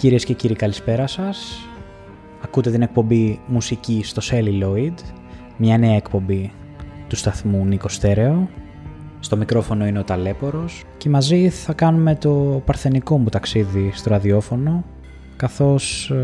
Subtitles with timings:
[0.00, 1.66] Κυρίες και κύριοι καλησπέρα σας.
[2.44, 4.94] Ακούτε την εκπομπή μουσική στο Celluloid,
[5.56, 6.52] μια νέα εκπομπή
[7.08, 8.48] του σταθμού Νίκο Στέρεο.
[9.20, 14.84] Στο μικρόφωνο είναι ο Ταλέπορος και μαζί θα κάνουμε το παρθενικό μου ταξίδι στο ραδιόφωνο
[15.36, 16.14] καθώς ε,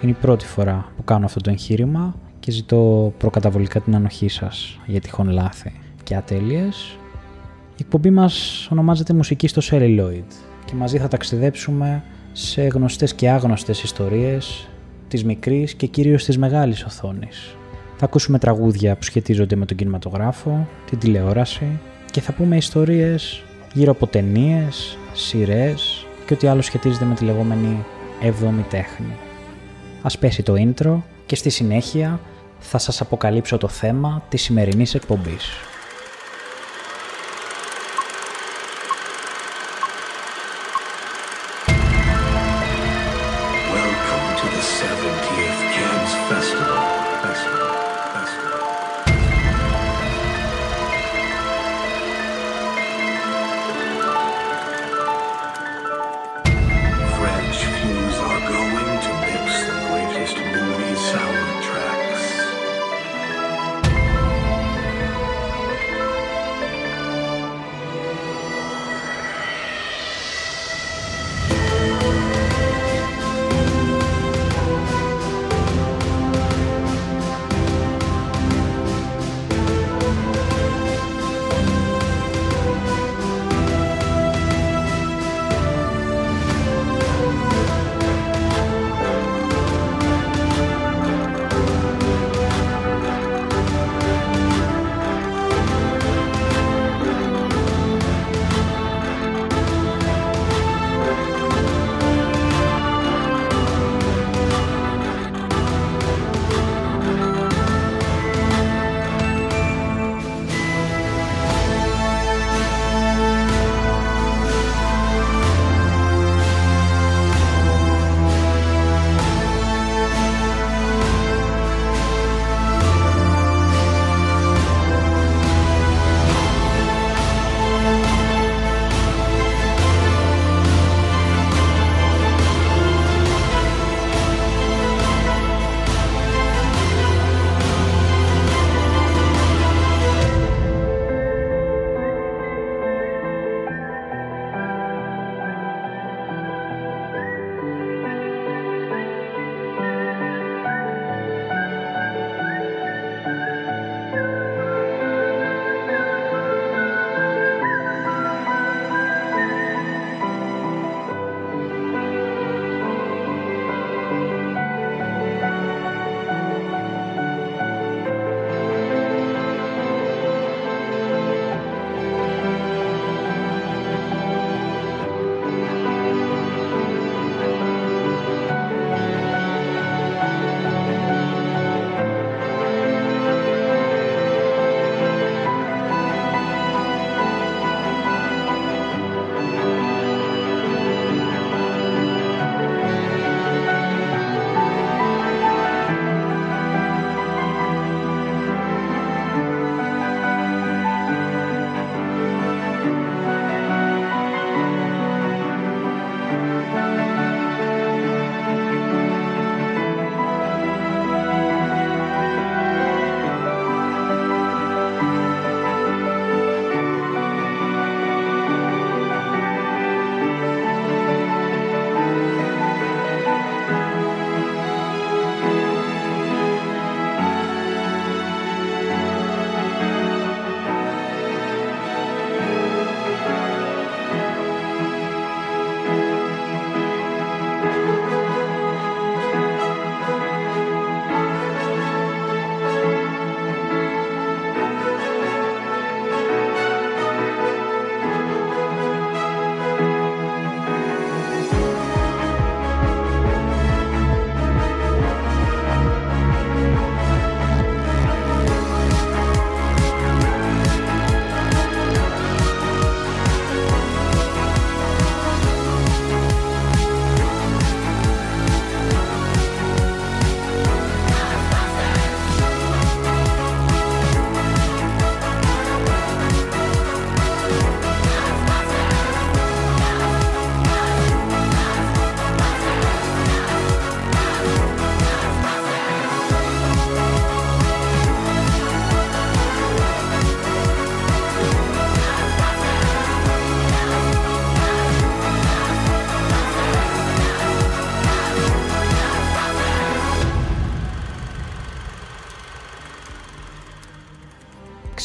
[0.00, 4.78] είναι η πρώτη φορά που κάνω αυτό το εγχείρημα και ζητώ προκαταβολικά την ανοχή σας
[4.86, 6.98] για τυχόν λάθη και ατέλειες.
[7.70, 10.32] Η εκπομπή μας ονομάζεται Μουσική στο Celluloid
[10.64, 12.02] και μαζί θα ταξιδέψουμε
[12.32, 14.68] σε γνωστές και άγνωστες ιστορίες
[15.08, 17.56] της μικρής και κυρίως της μεγάλης οθόνης.
[17.96, 21.78] Θα ακούσουμε τραγούδια που σχετίζονται με τον κινηματογράφο, την τηλεόραση
[22.10, 27.84] και θα πούμε ιστορίες γύρω από ταινίες, σειρές και ό,τι άλλο σχετίζεται με τη λεγόμενη
[28.22, 29.16] 7η τέχνη.
[30.02, 32.20] Ας πέσει το intro και στη συνέχεια
[32.58, 35.50] θα σας αποκαλύψω το θέμα της σημερινής εκπομπής.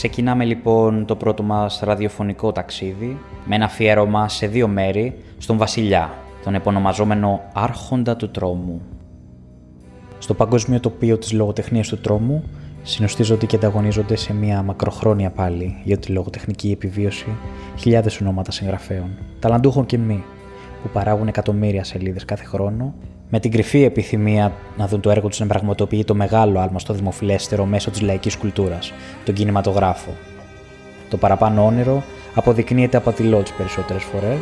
[0.05, 6.13] Ξεκινάμε λοιπόν το πρώτο μας ραδιοφωνικό ταξίδι με ένα αφιέρωμα σε δύο μέρη στον Βασιλιά,
[6.43, 8.81] τον επωνομαζόμενο Άρχοντα του Τρόμου.
[10.19, 12.43] Στο παγκόσμιο τοπίο της λογοτεχνίας του τρόμου
[12.83, 17.27] συνοστίζονται και ανταγωνίζονται σε μια μακροχρόνια πάλι για τη λογοτεχνική επιβίωση
[17.77, 19.09] χιλιάδες ονόματα συγγραφέων,
[19.39, 20.23] ταλαντούχων και μη,
[20.85, 22.93] που παράγουν εκατομμύρια σελίδες κάθε χρόνο
[23.29, 26.93] με την κρυφή επιθυμία να δουν το έργο τους να πραγματοποιεί το μεγάλο άλμα στο
[26.93, 28.93] δημοφιλέστερο μέσω της λαϊκής κουλτούρας,
[29.25, 30.11] τον κινηματογράφο.
[31.09, 32.03] Το παραπάνω όνειρο
[32.35, 34.39] αποδεικνύεται απατηλό τι περισσότερες φορές,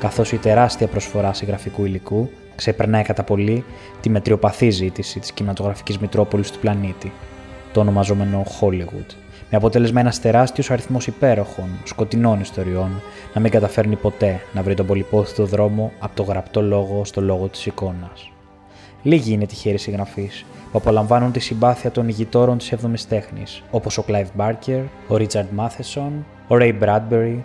[0.00, 3.64] καθώς η τεράστια προσφορά συγγραφικού υλικού ξεπερνάει κατά πολύ
[4.00, 7.12] τη μετριοπαθή ζήτηση της κινηματογραφικής Μητρόπολης του πλανήτη,
[7.72, 9.14] το ονομαζόμενο Hollywood,
[9.52, 13.02] με αποτέλεσμα ένας τεράστιος αριθμός υπέροχων, σκοτεινών ιστοριών
[13.34, 17.48] να μην καταφέρνει ποτέ να βρει τον πολυπόθητο δρόμο από το γραπτό λόγο στο λόγο
[17.48, 18.30] της εικόνας.
[19.02, 24.04] Λίγοι είναι τυχαίροι συγγραφείς που απολαμβάνουν τη συμπάθεια των ηγητόρων της 7η τέχνης, όπως ο
[24.08, 26.10] Clive Barker, ο Richard Matheson,
[26.48, 27.36] ο Ray Bradbury,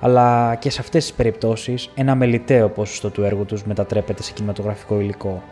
[0.00, 5.00] αλλά και σε αυτές τις περιπτώσεις ένα μελιτέο ποσοστό του έργου τους μετατρέπεται σε κινηματογραφικό
[5.00, 5.42] υλικό.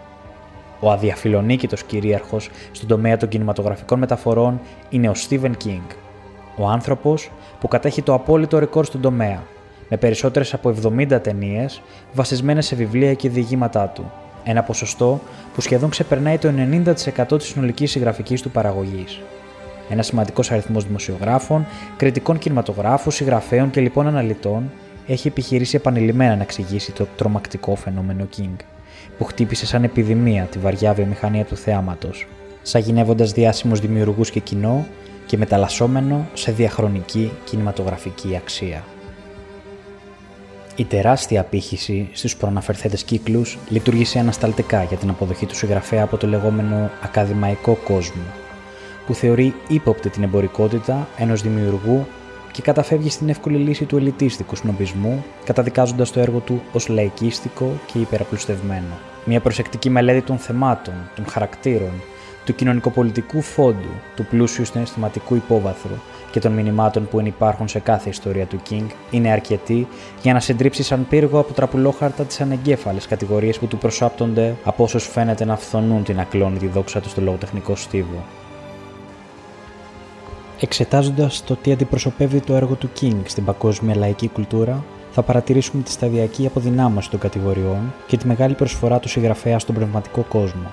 [0.80, 5.82] Ο αδιαφιλονίκητος κυρίαρχος στον τομέα των κινηματογραφικών μεταφορών είναι ο Stephen King,
[6.56, 7.30] ο άνθρωπος
[7.60, 9.42] που κατέχει το απόλυτο ρεκόρ στον τομέα,
[9.88, 11.82] με περισσότερες από 70 ταινίες
[12.12, 14.12] βασισμένες σε βιβλία και διηγήματά του,
[14.44, 15.20] ένα ποσοστό
[15.54, 16.48] που σχεδόν ξεπερνάει το
[17.28, 19.20] 90% της συνολικής συγγραφικής του παραγωγής.
[19.90, 21.66] Ένας σημαντικός αριθμός δημοσιογράφων,
[21.96, 24.70] κριτικών κινηματογράφων, συγγραφέων και λοιπόν αναλυτών
[25.06, 28.56] έχει επιχειρήσει επανειλημμένα να εξηγήσει το τρομακτικό φαινόμενο King
[29.18, 32.26] που χτύπησε σαν επιδημία τη βαριά βιομηχανία του θεάματος,
[32.62, 34.86] σαγηνεύοντα διάσημους δημιουργούς και κοινό
[35.26, 38.84] και μεταλλασσόμενο σε διαχρονική κινηματογραφική αξία.
[40.76, 46.26] Η τεράστια απήχηση στους προαναφερθέντες κύκλους λειτουργήσε ανασταλτικά για την αποδοχή του συγγραφέα από το
[46.26, 48.22] λεγόμενο ακαδημαϊκό κόσμο,
[49.06, 52.06] που θεωρεί ύποπτη την εμπορικότητα ενός δημιουργού
[52.58, 57.98] και καταφεύγει στην εύκολη λύση του ελιτίστικου σνομπισμού, καταδικάζοντας το έργο του ως λαϊκίστικο και
[57.98, 58.98] υπεραπλουστευμένο.
[59.24, 61.92] Μια προσεκτική μελέτη των θεμάτων, των χαρακτήρων,
[62.44, 65.94] του κοινωνικοπολιτικού φόντου, του πλούσιου συναισθηματικού υπόβαθρου
[66.30, 69.86] και των μηνυμάτων που ενυπάρχουν σε κάθε ιστορία του King είναι αρκετή
[70.22, 75.06] για να συντρίψει σαν πύργο από τραπουλόχαρτα τις ανεγκέφαλες κατηγορίες που του προσάπτονται από όσους
[75.06, 78.24] φαίνεται να φθονούν την ακλόνητη δόξα τους στο λογοτεχνικό στίβο.
[80.60, 85.90] Εξετάζοντας το τι αντιπροσωπεύει το έργο του King στην παγκόσμια λαϊκή κουλτούρα, θα παρατηρήσουμε τη
[85.90, 90.70] σταδιακή αποδυνάμωση των κατηγοριών και τη μεγάλη προσφορά του συγγραφέα στον πνευματικό κόσμο.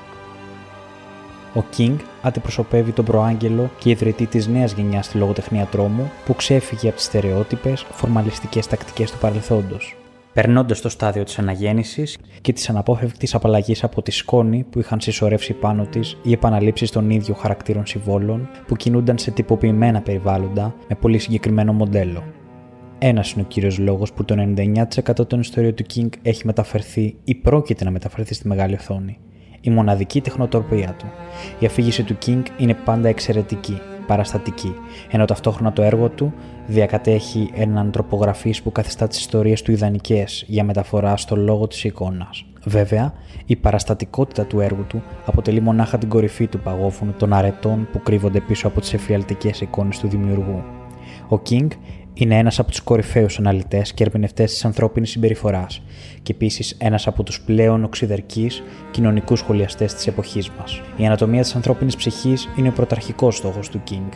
[1.56, 6.88] Ο King αντιπροσωπεύει τον προάγγελο και ιδρυτή της νέας γενιάς στη λογοτεχνία τρόμου που ξέφυγε
[6.88, 9.96] από τις στερεότυπες, φορμαλιστικές τακτικές του παρελθόντος
[10.36, 15.54] περνώντας το στάδιο της αναγέννησης και της αναπόφευκτης απαλλαγής από τη σκόνη που είχαν συσσωρεύσει
[15.54, 21.18] πάνω της οι επαναλήψεις των ίδιων χαρακτήρων συμβόλων που κινούνταν σε τυποποιημένα περιβάλλοντα με πολύ
[21.18, 22.24] συγκεκριμένο μοντέλο.
[23.00, 24.36] Ένας είναι ο κύριος λόγος που το
[25.18, 29.18] 99% των ιστοριών του King έχει μεταφερθεί ή πρόκειται να μεταφερθεί στη μεγάλη οθόνη.
[29.62, 31.06] Η μοναδική τεχνοτροπία του.
[31.60, 34.76] Η αφήγηση του King είναι πάντα εξαιρετική παραστατική,
[35.12, 36.34] ενώ ταυτόχρονα το έργο του
[36.68, 42.46] διακατέχει έναν τροπογραφής που καθιστά τις ιστορίες του ιδανικές για μεταφορά στο λόγο της εικόνας.
[42.64, 43.14] Βέβαια,
[43.46, 48.40] η παραστατικότητα του έργου του αποτελεί μονάχα την κορυφή του παγόφωνου των αρετών που κρύβονται
[48.40, 50.64] πίσω από τις εφιαλτικές εικόνες του δημιουργού.
[51.30, 51.68] Ο King
[52.18, 55.82] είναι ένας από τους κορυφαίους αναλυτές και ερμηνευτές της ανθρώπινης συμπεριφοράς
[56.24, 60.82] και επίσης ένας από τους πλέον οξυδερκείς κοινωνικούς σχολιαστές της εποχής μας.
[60.98, 64.10] Η ανατομία της ανθρώπινης ψυχής είναι ο πρωταρχικός στόχος του King,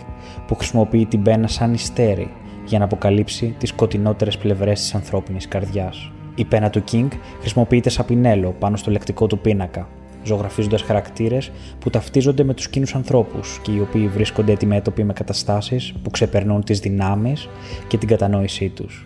[0.48, 2.32] που χρησιμοποιεί την πένα σαν ιστέρη
[2.66, 6.12] για να αποκαλύψει τις σκοτεινότερε πλευρές της ανθρώπινης καρδιάς.
[6.36, 7.08] Η πένα του King
[7.40, 9.88] χρησιμοποιείται σαν πινέλο πάνω στο λεκτικό του πίνακα,
[10.24, 15.94] ζωγραφίζοντας χαρακτήρες που ταυτίζονται με τους κοινούς ανθρώπους και οι οποίοι βρίσκονται αντιμέτωποι με καταστάσεις
[16.04, 17.50] που ξεπερνούν τις δυνάμεις
[17.88, 19.06] και την κατανόησή τους.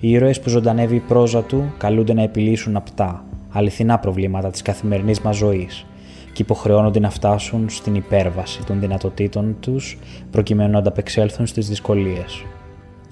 [0.00, 5.20] Οι ήρωες που ζωντανεύει η πρόζα του καλούνται να επιλύσουν απτά, αληθινά προβλήματα της καθημερινής
[5.20, 5.84] μας ζωής
[6.32, 9.98] και υποχρεώνονται να φτάσουν στην υπέρβαση των δυνατοτήτων τους
[10.30, 12.44] προκειμένου να ανταπεξέλθουν στις δυσκολίες.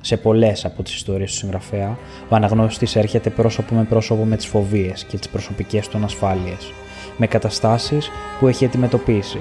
[0.01, 4.47] Σε πολλές από τις ιστορίες του συγγραφέα, ο αναγνώστης έρχεται πρόσωπο με πρόσωπο με τις
[4.47, 6.73] φοβίες και τις προσωπικές του ανασφάλειες,
[7.17, 9.39] με καταστάσεις που έχει αντιμετωπίσει,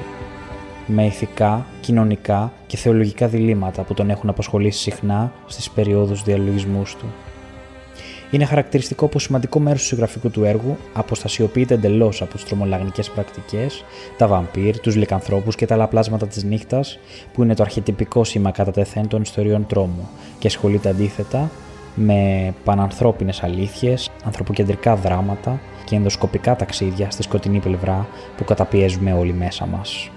[0.86, 7.06] με ηθικά, κοινωνικά και θεολογικά διλήμματα που τον έχουν απασχολήσει συχνά στις περιόδους διαλογισμούς του.
[8.32, 13.84] Είναι χαρακτηριστικό πως σημαντικό μέρος του συγγραφικού του έργου αποστασιοποιείται εντελώς από τις τρομολαγνικές πρακτικές,
[14.18, 17.00] τα βαμπύρ, τους λικανθρώπους και τα άλλα πλάσματα της νύχτας,
[17.34, 20.10] που είναι το αρχιτυπικό σήμα κατά τεθέν των ιστοριών τρόμου,
[20.40, 21.52] και ασχολείται αντίθετα
[21.96, 29.66] με πανανθρώπινες αλήθειες, ανθρωποκεντρικά δράματα και ενδοσκοπικά ταξίδια στη σκοτεινή πλευρά που καταπιέζουμε όλοι μέσα
[29.66, 30.10] μας.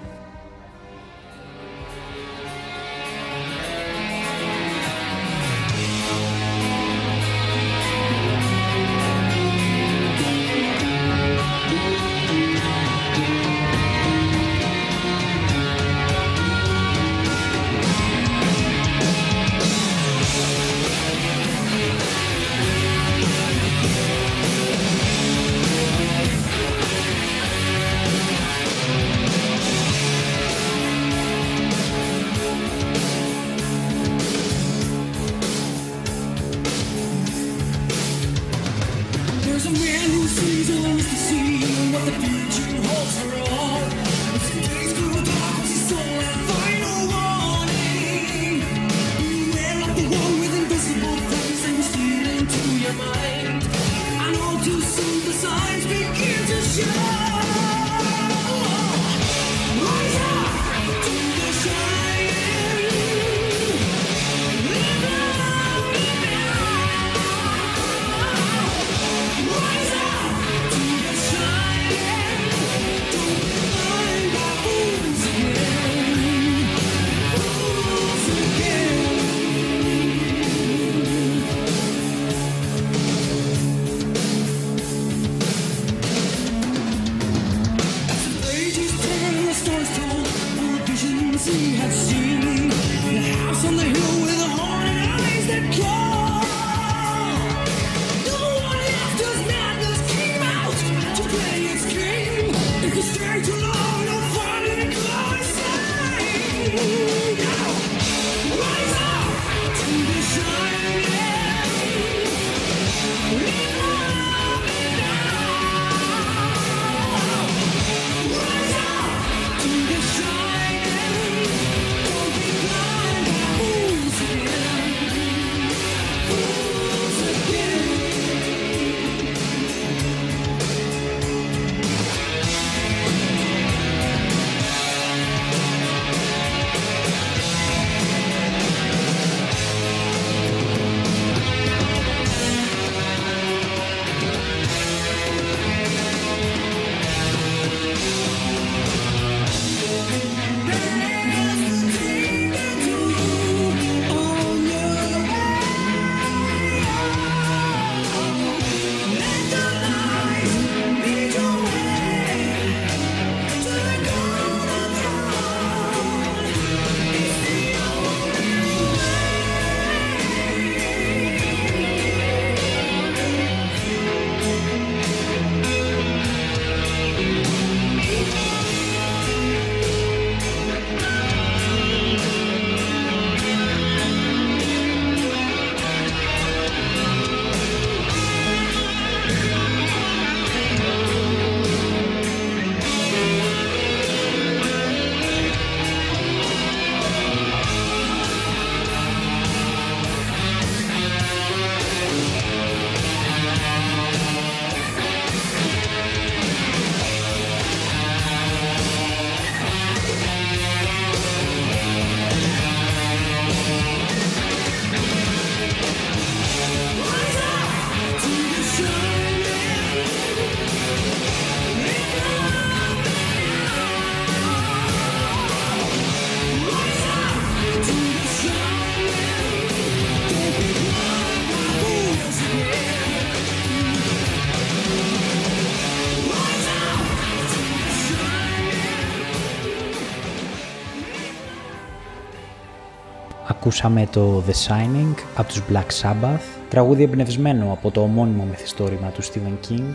[243.70, 249.22] Ακούσαμε το The Shining από τους Black Sabbath, τραγούδι εμπνευσμένο από το ομώνυμο μυθιστόρημα του
[249.22, 249.94] Stephen King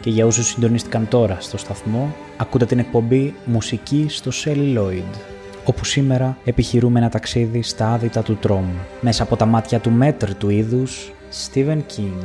[0.00, 5.18] και για όσους συντονίστηκαν τώρα στο σταθμό, ακούτε την εκπομπή «Μουσική στο Celluloid»
[5.64, 10.34] όπου σήμερα επιχειρούμε ένα ταξίδι στα άδυτα του τρόμου, μέσα από τα μάτια του μέτρ
[10.34, 11.12] του είδους
[11.44, 12.24] Stephen King.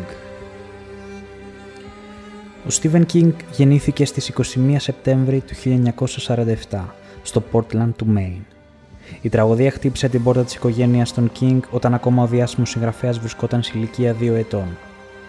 [2.66, 5.54] Ο Stephen King γεννήθηκε στις 21 Σεπτέμβρη του
[6.72, 6.86] 1947
[7.22, 8.55] στο Portland του Maine.
[9.22, 13.64] Η τραγωδία χτύπησε την πόρτα της οικογένειας των King όταν ακόμα ο διάσημος συγγραφέας βρισκόταν
[13.64, 14.78] σε ηλικία 2 ετών.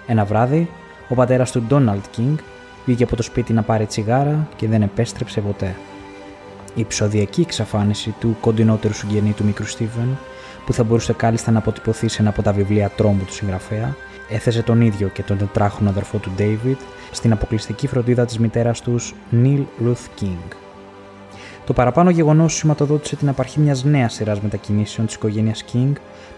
[0.06, 0.68] Ένα βράδυ,
[1.08, 2.34] ο πατέρας του Donald King
[2.84, 5.74] βγήκε από το σπίτι να πάρει τσιγάρα και δεν επέστρεψε ποτέ.
[6.74, 10.18] Η επεισοδιακή εξαφάνιση του κοντινότερου συγγενή του μικρού Στίβεν,
[10.66, 13.96] που θα μπορούσε κάλλιστα να αποτυπωθεί σε ένα από τα βιβλία τρόμου του συγγραφέα,
[14.28, 16.76] έθεσε τον ίδιο και τον τετράχονο αδερφό του David
[17.10, 20.65] στην αποκλειστική φροντίδα της μητέρας τους Neil Ruth King.
[21.66, 25.92] Το παραπάνω γεγονός σηματοδότησε την απαρχή μιας νέας σειράς μετακινήσεων της οικογένειας King,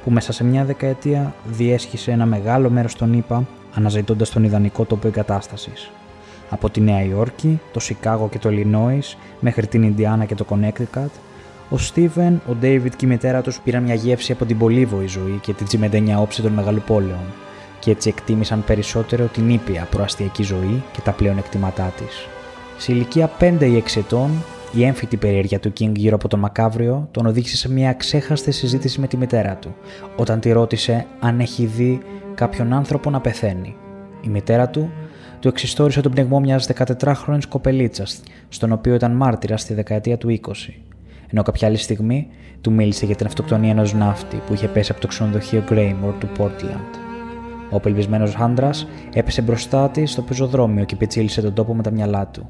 [0.05, 5.07] που μέσα σε μια δεκαετία διέσχισε ένα μεγάλο μέρος των ΗΠΑ, αναζητώντας τον ιδανικό τόπο
[5.07, 5.91] εγκατάστασης.
[6.51, 11.11] Από τη Νέα Υόρκη, το Σικάγο και το Illinois, μέχρι την Ινδιάνα και το Connecticut,
[11.71, 15.39] ο Στίβεν, ο Ντέιβιτ και η μητέρα τους πήραν μια γεύση από την πολύβοη ζωή
[15.41, 17.25] και την τσιμεντένια όψη των μεγαλοπόλεων,
[17.79, 22.29] και έτσι εκτίμησαν περισσότερο την ήπια προαστιακή ζωή και τα πλέον εκτιματά της.
[22.77, 24.31] Σε ηλικία 5 ή 6 ετών,
[24.73, 29.01] η έμφυτη περιέργεια του King γύρω από τον Μακάβριο τον οδήγησε σε μια ξέχαστη συζήτηση
[29.01, 29.75] με τη μητέρα του,
[30.17, 32.01] όταν τη ρώτησε αν έχει δει
[32.35, 33.77] κάποιον άνθρωπο να πεθαίνει.
[34.21, 34.91] Η μητέρα του
[35.41, 40.53] του εξιστόρισε τον πνιγμό μιας 14χρονη κοπελίτσας, στον οποίο ήταν μάρτυρας στη δεκαετία του 20,
[41.29, 42.27] ενώ κάποια άλλη στιγμή
[42.61, 46.29] του μίλησε για την αυτοκτονία ενός ναύτη που είχε πέσει από το ξενοδοχείο Greymore του
[46.39, 46.99] Portland.
[47.71, 52.27] Ο απελπισμένος άντρας έπεσε μπροστά της στο πεζοδρόμιο και πιτσίλησε τον τόπο με τα μυαλά
[52.27, 52.49] του.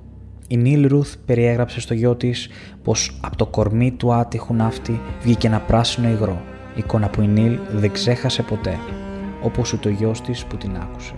[0.50, 2.49] Η Νίλ Ρουθ περιέγραψε στο γιο της
[2.83, 6.40] πως από το κορμί του άτυχου ναύτη βγήκε ένα πράσινο υγρό,
[6.75, 8.78] εικόνα που η Νίλ δεν ξέχασε ποτέ,
[9.43, 11.14] όπως ούτε ο γιος της που την άκουσε.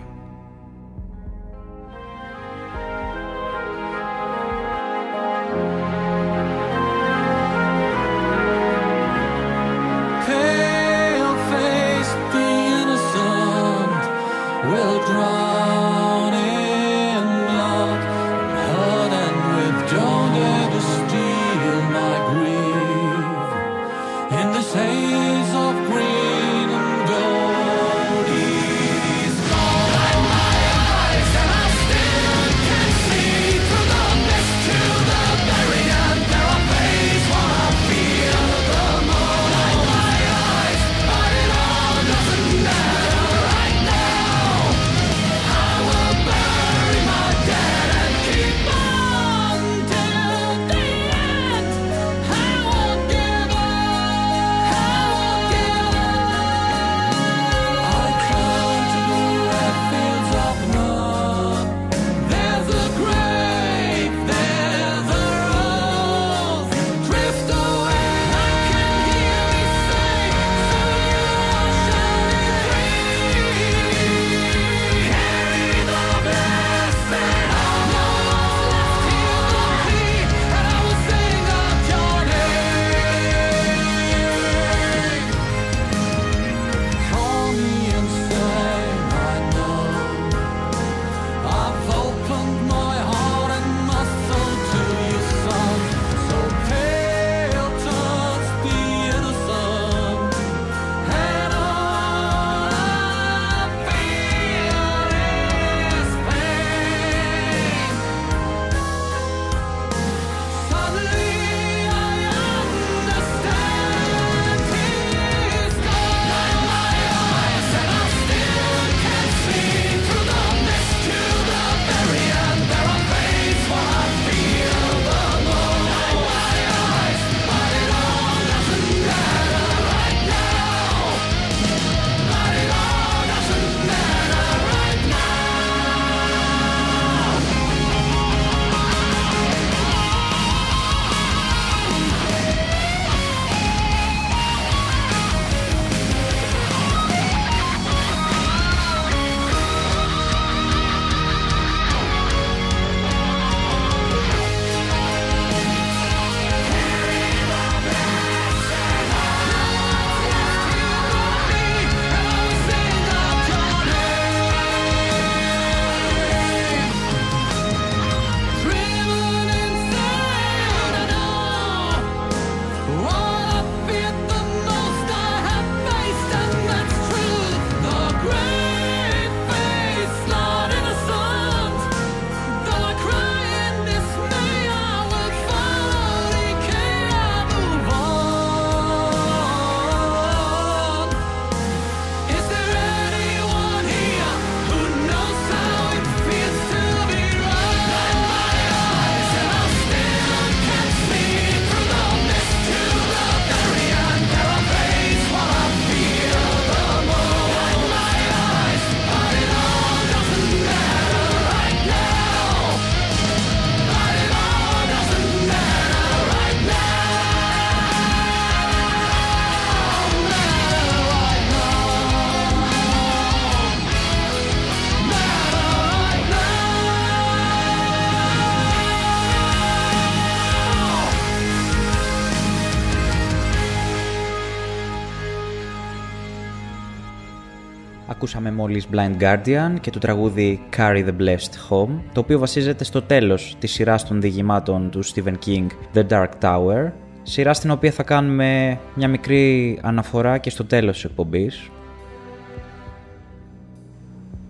[238.41, 243.01] Ακούσαμε μόλις Blind Guardian και το τραγούδι Carry the Blessed Home, το οποίο βασίζεται στο
[243.01, 246.91] τέλος της σειράς των διηγημάτων του Stephen King, The Dark Tower,
[247.23, 251.69] σειρά στην οποία θα κάνουμε μια μικρή αναφορά και στο τέλος της εκπομπής.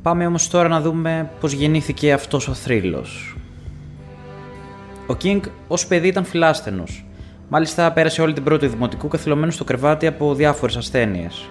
[0.01, 3.35] Πάμε όμως τώρα να δούμε πώς γεννήθηκε αυτός ο θρύλος.
[5.07, 7.05] Ο King ως παιδί ήταν φιλάσθενος.
[7.49, 11.49] Μάλιστα πέρασε όλη την πρώτη δημοτικού καθυλωμένος στο κρεβάτι από διάφορες ασθένειες.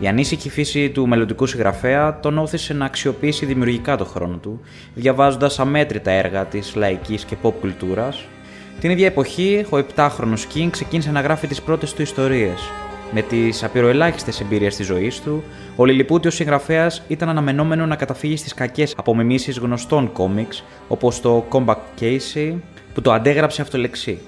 [0.00, 4.60] Η ανήσυχη φύση του μελλοντικού συγγραφέα τον όθησε να αξιοποιήσει δημιουργικά το χρόνο του,
[4.94, 8.24] διαβάζοντας αμέτρητα έργα της λαϊκής και pop κουλτούρας.
[8.80, 12.60] Την ίδια εποχή, ο 7χρονο King ξεκίνησε να γράφει τις πρώτες του ιστορίες.
[13.12, 15.42] Με τις απειροελάχιστες εμπειρίες της ζωής του,
[15.76, 21.76] ο Λιλιπούτιος συγγραφέας ήταν αναμενόμενο να καταφύγει στις κακές απομιμήσεις γνωστών κόμιξ, όπως το Combat
[22.00, 22.54] Casey,
[22.94, 24.18] που το αντέγραψε αυτολεξή.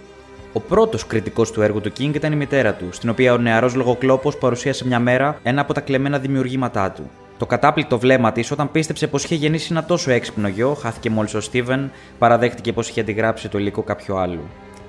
[0.52, 3.74] Ο πρώτος κριτικός του έργου του King ήταν η μητέρα του, στην οποία ο νεαρός
[3.74, 7.10] λογοκλόπος παρουσίασε μια μέρα ένα από τα κλεμμένα δημιουργήματά του.
[7.38, 11.34] Το κατάπληκτο βλέμμα της, όταν πίστεψε πως είχε γεννήσει ένα τόσο έξυπνο γιο, χάθηκε μόλις
[11.34, 14.40] ο Στίβεν, παραδέχτηκε πως είχε αντιγράψει το υλικό κάποιου άλλου.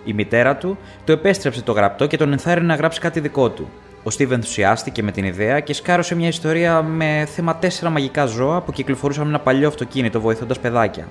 [0.05, 3.69] Η μητέρα του το επέστρεψε το γραπτό και τον ενθάρρυνε να γράψει κάτι δικό του.
[4.03, 8.61] Ο Στίβεν ενθουσιάστηκε με την ιδέα και σκάρωσε μια ιστορία με θέμα τέσσερα μαγικά ζώα
[8.61, 11.07] που κυκλοφορούσαν με ένα παλιό αυτοκίνητο βοηθώντας παιδάκια.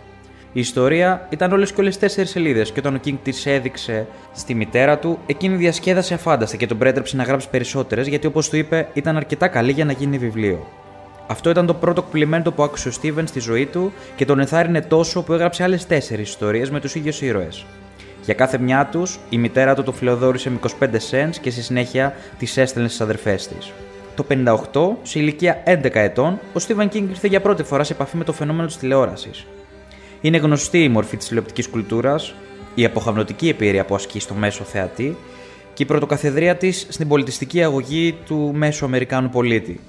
[0.52, 4.54] Η ιστορία ήταν όλες και όλες τέσσερις σελίδες και όταν ο King τη έδειξε στη
[4.54, 8.88] μητέρα του, εκείνη διασκέδασε αφάνταστα και τον πρέτρεψε να γράψει περισσότερες γιατί όπως του είπε
[8.92, 10.66] ήταν αρκετά καλή για να γίνει βιβλίο.
[11.26, 14.80] Αυτό ήταν το πρώτο κουπλιμέντο που άκουσε ο Στίβεν στη ζωή του και τον ενθάρρυνε
[14.80, 17.64] τόσο που έγραψε άλλες τέσσερις ιστορίες με τους ίδιους ήρωες.
[18.24, 22.14] Για κάθε μια τους, η μητέρα του το φιλοδόρησε με 25 cents και στη συνέχεια
[22.38, 23.72] τις έστελνε στις αδερφές της.
[24.14, 28.16] Το 58, σε ηλικία 11 ετών, ο Στίβεν King ήρθε για πρώτη φορά σε επαφή
[28.16, 29.46] με το φαινόμενο της τηλεόρασης.
[30.20, 32.34] Είναι γνωστή η μορφή της τηλεοπτικής κουλτούρας,
[32.74, 35.16] η αποχαυνωτική εμπειρία που ασκεί στο μέσο θεατή
[35.74, 39.80] και η πρωτοκαθεδρία της στην πολιτιστική αγωγή του μέσου Αμερικάνου πολίτη.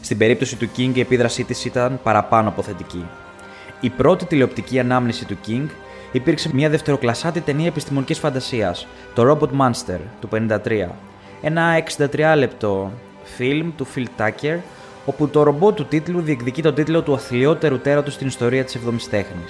[0.00, 3.04] Στην περίπτωση του King η επίδρασή της ήταν παραπάνω από θετική.
[3.80, 5.66] Η πρώτη τηλεοπτική ανάμνηση του King
[6.12, 10.88] υπήρξε μια δευτεροκλασάτη ταινία επιστημονικής φαντασίας, το Robot Monster του 1953.
[11.42, 12.92] Ένα 63 λεπτό
[13.24, 14.58] φιλμ του Phil Tucker,
[15.06, 19.00] όπου το ρομπό του τίτλου διεκδικεί τον τίτλο του αθλιότερου τέρατου στην ιστορία της 7η
[19.10, 19.44] τέχνη.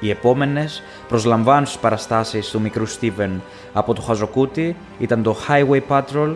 [0.00, 6.34] Οι επόμενες προσλαμβάνουσε παραστάσεις του μικρού Στίβεν από το Χαζοκούτι ήταν το Highway Patrol,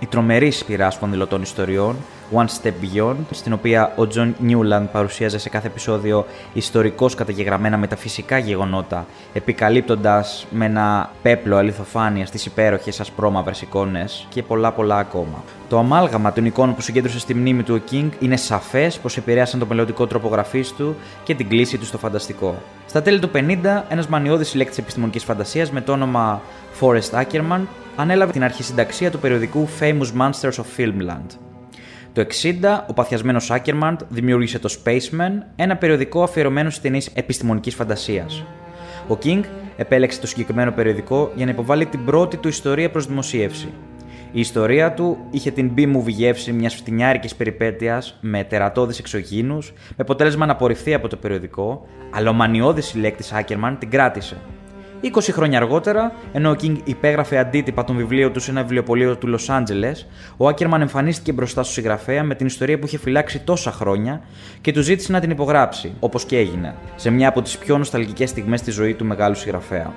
[0.00, 1.96] η τρομερή σειρά σπονδυλωτών ιστοριών,
[2.32, 8.38] One Step Beyond, στην οποία ο Τζον Νιούλαντ παρουσίαζε σε κάθε επεισόδιο ιστορικώς καταγεγραμμένα μεταφυσικά
[8.38, 15.44] γεγονότα, επικαλύπτοντας με ένα πέπλο αληθοφάνεια τις υπέροχες ασπρόμαυρες εικόνες και πολλά πολλά ακόμα.
[15.68, 19.58] Το αμάλγαμα των εικόνων που συγκέντρωσε στη μνήμη του ο King είναι σαφές πως επηρέασαν
[19.58, 22.54] τον μελλοντικό τρόπο γραφής του και την κλίση του στο φανταστικό.
[22.94, 26.42] Στα τέλη του 50, ένας μανιώδης συλλέκτης επιστημονικής φαντασίας με το όνομα
[26.80, 27.60] Forrest Ackerman
[27.96, 31.26] ανέλαβε την αρχισυνταξία του περιοδικού Famous Monsters of Filmland.
[32.12, 38.44] Το 60, ο παθιασμένος Άκερμαντ δημιούργησε το Spaceman, ένα περιοδικό αφιερωμένο στις ταινίες επιστημονικής φαντασίας.
[39.08, 39.40] Ο King
[39.76, 43.72] επέλεξε το συγκεκριμένο περιοδικό για να υποβάλει την πρώτη του ιστορία προς δημοσίευση.
[44.36, 50.46] Η ιστορία του είχε την B-movie γεύση μιας φτηνιάρικης περιπέτειας με τερατώδεις εξωγήνους, με αποτέλεσμα
[50.46, 54.36] να απορριφθεί από το περιοδικό, αλλά ο μανιώδης συλλέκτης Άκερμαν την κράτησε.
[55.00, 59.26] 20 χρόνια αργότερα, ενώ ο King υπέγραφε αντίτυπα των βιβλίων του σε ένα βιβλιοπωλείο του
[59.26, 59.92] Λο Άντζελε,
[60.36, 64.20] ο Άκερμαν εμφανίστηκε μπροστά στο συγγραφέα με την ιστορία που είχε φυλάξει τόσα χρόνια
[64.60, 68.30] και του ζήτησε να την υπογράψει, όπως και έγινε, σε μια από τις πιο νοσταλγικές
[68.30, 69.92] στιγμές στη ζωή του μεγάλου συγγραφέα.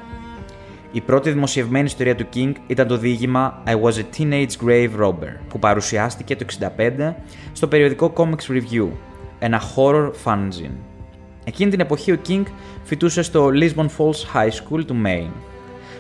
[0.92, 5.38] Η πρώτη δημοσιευμένη ιστορία του King ήταν το διήγημα I was a teenage grave robber,
[5.50, 6.46] που παρουσιάστηκε το
[6.78, 7.14] 1965
[7.52, 8.88] στο περιοδικό Comics Review,
[9.40, 10.76] ένα horror fanzine.
[11.44, 12.44] Εκείνη την εποχή ο King
[12.84, 15.32] φοιτούσε στο Lisbon Falls High School του Maine.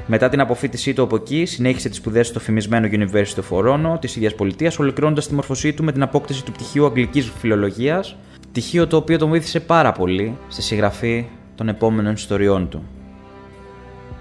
[0.07, 4.15] Μετά την αποφύτισή του από εκεί, συνέχισε τις σπουδές στο φημισμένο University of Orono της
[4.15, 8.15] ίδιας πολιτείας, ολοκληρώνοντας τη μορφωσή του με την απόκτηση του πτυχίου Αγγλικής Φιλολογίας,
[8.51, 12.83] πτυχίο το οποίο τον βοήθησε πάρα πολύ στη συγγραφή των επόμενων ιστοριών του.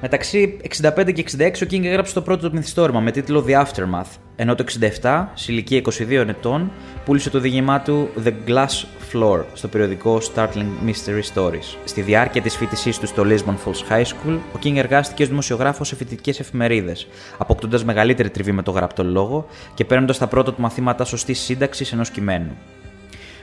[0.09, 4.19] Μεταξύ 65 και 66 ο King έγραψε το πρώτο του μυθιστόρημα με τίτλο The Aftermath,
[4.37, 4.65] ενώ το
[5.03, 6.73] 67, σε ηλικία 22 ετών,
[7.05, 11.77] πούλησε το διηγημά του The Glass Floor στο περιοδικό Startling Mystery Stories.
[11.85, 15.89] Στη διάρκεια της φοιτησής του στο Lisbon Falls High School, ο King εργάστηκε ως δημοσιογράφος
[15.89, 17.07] σε φοιτητικές εφημερίδες,
[17.39, 21.93] αποκτώντας μεγαλύτερη τριβή με το γραπτό λόγο και παίρνοντας τα πρώτα του μαθήματα σωστής σύνταξης
[21.93, 22.57] ενός κειμένου.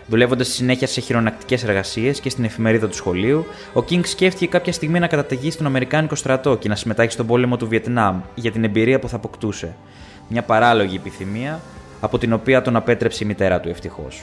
[0.08, 4.74] Δουλεύοντας στη συνέχεια σε χειρονακτικές εργασίες και στην εφημερίδα του σχολείου, ο King σκέφτηκε κάποια
[4.74, 8.64] στιγμή να καταταγεί στον Αμερικάνικο στρατό και να συμμετάχει στον πόλεμο του Βιετνάμ για την
[8.64, 9.76] εμπειρία που θα αποκτούσε.
[10.28, 11.62] Μια παράλογη επιθυμία,
[12.00, 14.22] από την οποία τον απέτρεψε η μητέρα του ευτυχώς.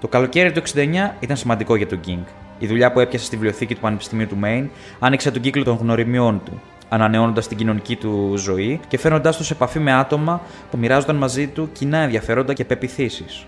[0.00, 2.24] Το καλοκαίρι του 69 ήταν σημαντικό για τον King.
[2.58, 4.66] Η δουλειά που έπιασε στη βιβλιοθήκη του Πανεπιστημίου του Maine
[4.98, 9.52] άνοιξε τον κύκλο των γνωριμιών του, ανανεώνοντας την κοινωνική του ζωή και φέρνοντά του σε
[9.52, 10.40] επαφή με άτομα
[10.70, 13.46] που μοιράζονταν μαζί του κοινά ενδιαφέροντα και πεπιθήσεις.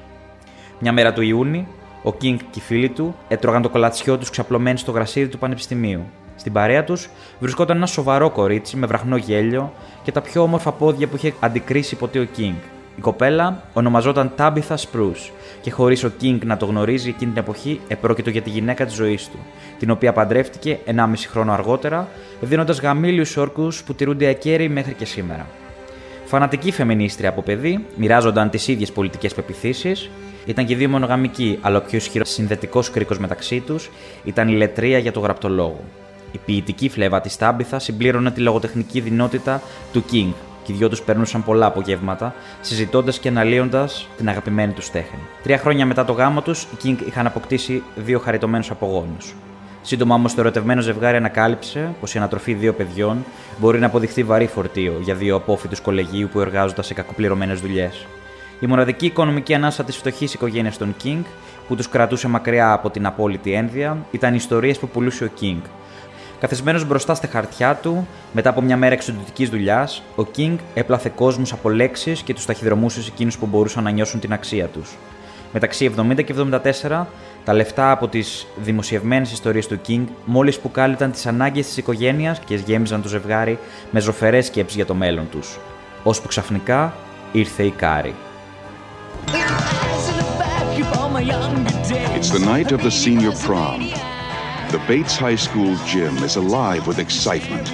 [0.83, 1.66] Μια μέρα του Ιούνιου,
[2.03, 6.03] ο King και οι φίλοι του έτρωγαν το κολατσιό τους ξαπλωμένοι στο γρασίδι του Πανεπιστημίου.
[6.37, 7.09] Στην παρέα τους
[7.40, 11.97] βρισκόταν ένα σοβαρό κορίτσι με βραχνό γέλιο και τα πιο όμορφα πόδια που είχε αντικρίσει
[11.97, 12.55] ποτέ ο King.
[12.97, 17.81] Η κοπέλα ονομαζόταν Tabitha Spruce και χωρίς ο King να το γνωρίζει εκείνη την εποχή,
[17.88, 19.38] επρόκειτο για τη γυναίκα της ζωής του,
[19.79, 20.93] την οποία παντρεύτηκε 1,5
[21.29, 22.09] χρόνο αργότερα,
[22.40, 25.47] δίνοντας γαμήλιου όρκους που τηρούνται ακέραιοι μέχρι και σήμερα.
[26.31, 30.11] Φανατική φεμινίστρια από παιδί, μοιράζονταν τις ίδιες πολιτικές πεπιθήσεις,
[30.45, 33.90] ήταν και δύο μονογαμικοί, αλλά ο πιο ισχυρός συνδετικός κρίκος μεταξύ τους
[34.25, 35.85] ήταν η λετρεία για το γραπτολόγο.
[36.33, 39.62] Η ποιητική φλέβα της Τάμπιθα συμπλήρωνε τη λογοτεχνική δυνότητα
[39.93, 40.33] του King,
[40.64, 45.21] και οι δυο τους περνούσαν πολλά απογεύματα, συζητώντας και αναλύοντας την αγαπημένη τους τέχνη.
[45.43, 49.35] Τρία χρόνια μετά το γάμο τους, οι King είχαν αποκτήσει δύο χαριτωμένους απογόνους.
[49.83, 53.25] Σύντομα όμως το ερωτευμένο ζευγάρι ανακάλυψε πως η ανατροφή δύο παιδιών
[53.59, 58.07] μπορεί να αποδειχθεί βαρύ φορτίο για δύο απόφοιτους κολεγίου που εργάζονταν σε κακοπληρωμένες δουλειές.
[58.61, 61.23] Η μοναδική οικονομική ανάσα της φτωχής οικογένειας των King,
[61.69, 65.61] που τους κρατούσε μακριά από την απόλυτη ένδυα, ήταν οι ιστορίες που πουλούσε ο King,
[66.40, 71.53] Καθισμένος μπροστά στα χαρτιά του, μετά από μια μέρα εξοντοτική δουλειάς, ο King έπλαθε κόσμους
[71.53, 74.97] από λέξεις και τους ταχυδρομούσες εκείνους που μπορούσαν να νιώσουν την αξία τους.
[75.53, 77.07] Μεταξύ 70 και 74,
[77.44, 82.38] τα λεφτά από τις δημοσιευμένες ιστορίες του King μόλις που κάλυπταν τις ανάγκες της οικογένειας
[82.38, 83.59] και γέμιζαν το ζευγάρι
[83.90, 85.59] με ζωφερές σκέψεις για το μέλλον τους.
[86.03, 86.94] Ώσπου ξαφνικά
[87.33, 88.14] ήρθε η Κάρη.
[92.16, 93.81] It's the night of the senior prom.
[94.70, 97.66] The Bates High School gym is alive with excitement.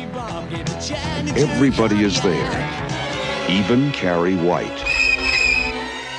[1.47, 2.55] Everybody is there,
[3.59, 4.81] even Carrie White.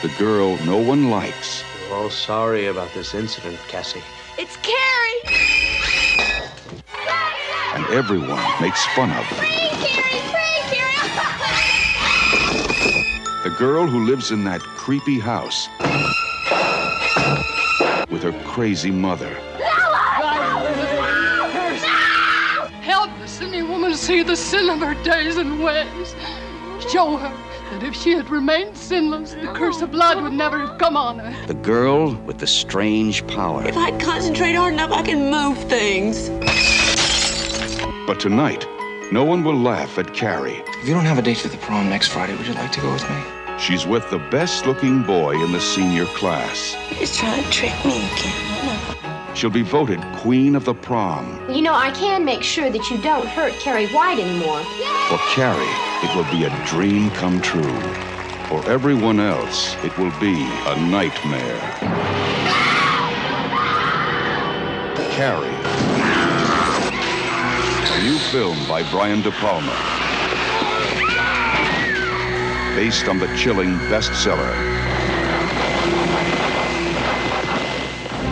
[0.04, 1.67] The girl no one likes.
[1.90, 4.04] We're all sorry about this incident, Cassie.
[4.38, 5.22] It's Carrie!
[7.76, 9.36] And everyone makes fun of her.
[9.38, 11.10] Carrie, free, Carrie!
[13.44, 15.70] The girl who lives in that creepy house
[18.12, 19.34] with her crazy mother.
[22.82, 26.16] Help this any woman see the sin of her days and ways.
[26.92, 30.78] Show her that if she had remained sinless, the curse of blood would never have
[30.78, 31.48] come on her.
[31.48, 33.66] The girl with the strange power.
[33.68, 36.30] If I concentrate hard enough, I can move things.
[38.08, 38.66] But tonight,
[39.12, 40.64] no one will laugh at Carrie.
[40.82, 42.82] If you don't have a date for the prom next Friday, would you like to
[42.82, 43.24] go with me?
[43.60, 46.76] She's with the best looking boy in the senior class.
[46.90, 48.57] He's trying to trick me again.
[49.38, 51.48] She'll be voted queen of the prom.
[51.48, 54.64] You know, I can make sure that you don't hurt Carrie White anymore.
[55.10, 57.80] For Carrie, it will be a dream come true.
[58.50, 60.34] For everyone else, it will be
[60.66, 61.60] a nightmare.
[65.12, 65.54] Carrie.
[67.94, 69.78] A new film by Brian De Palma.
[72.76, 74.77] Based on the chilling bestseller.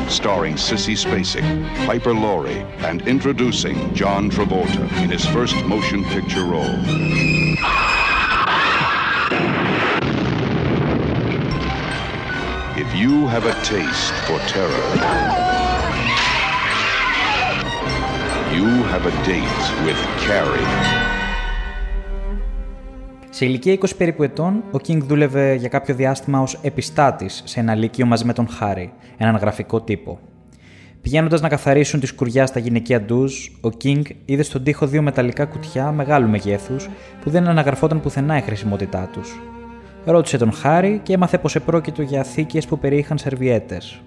[0.09, 1.43] Starring Sissy Spacek,
[1.85, 6.79] Piper Laurie, and introducing John Travolta in his first motion picture role.
[12.77, 14.95] If you have a taste for terror,
[18.53, 21.04] you have a date with Carrie.
[23.35, 27.75] Σε ηλικία 20 περίπου ετών, ο King δούλευε για κάποιο διάστημα ως επιστάτης σε ένα
[27.75, 30.19] λύκειο μαζί με τον Χάρη, έναν γραφικό τύπο.
[31.01, 35.45] Πηγαίνοντας να καθαρίσουν τη σκουριά στα γυναικεία ντουζ, ο King είδε στον τοίχο δύο μεταλλικά
[35.45, 36.89] κουτιά μεγάλου μεγέθους
[37.21, 39.39] που δεν αναγραφόταν πουθενά η χρησιμότητά τους.
[40.05, 44.01] Ρώτησε τον Χάρη και έμαθε πως επρόκειτο για θήκες που περιείχαν σερβιέτες.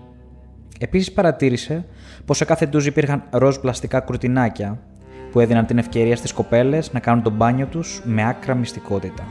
[0.78, 1.84] Επίσης παρατήρησε
[2.24, 4.78] πως σε κάθε ντουζ υπήρχαν ροζ πλαστικά κουρτινάκια
[5.32, 9.26] που έδιναν την ευκαιρία στις κοπέλες να κάνουν τον μπάνιο τους με άκρα μυστικότητα.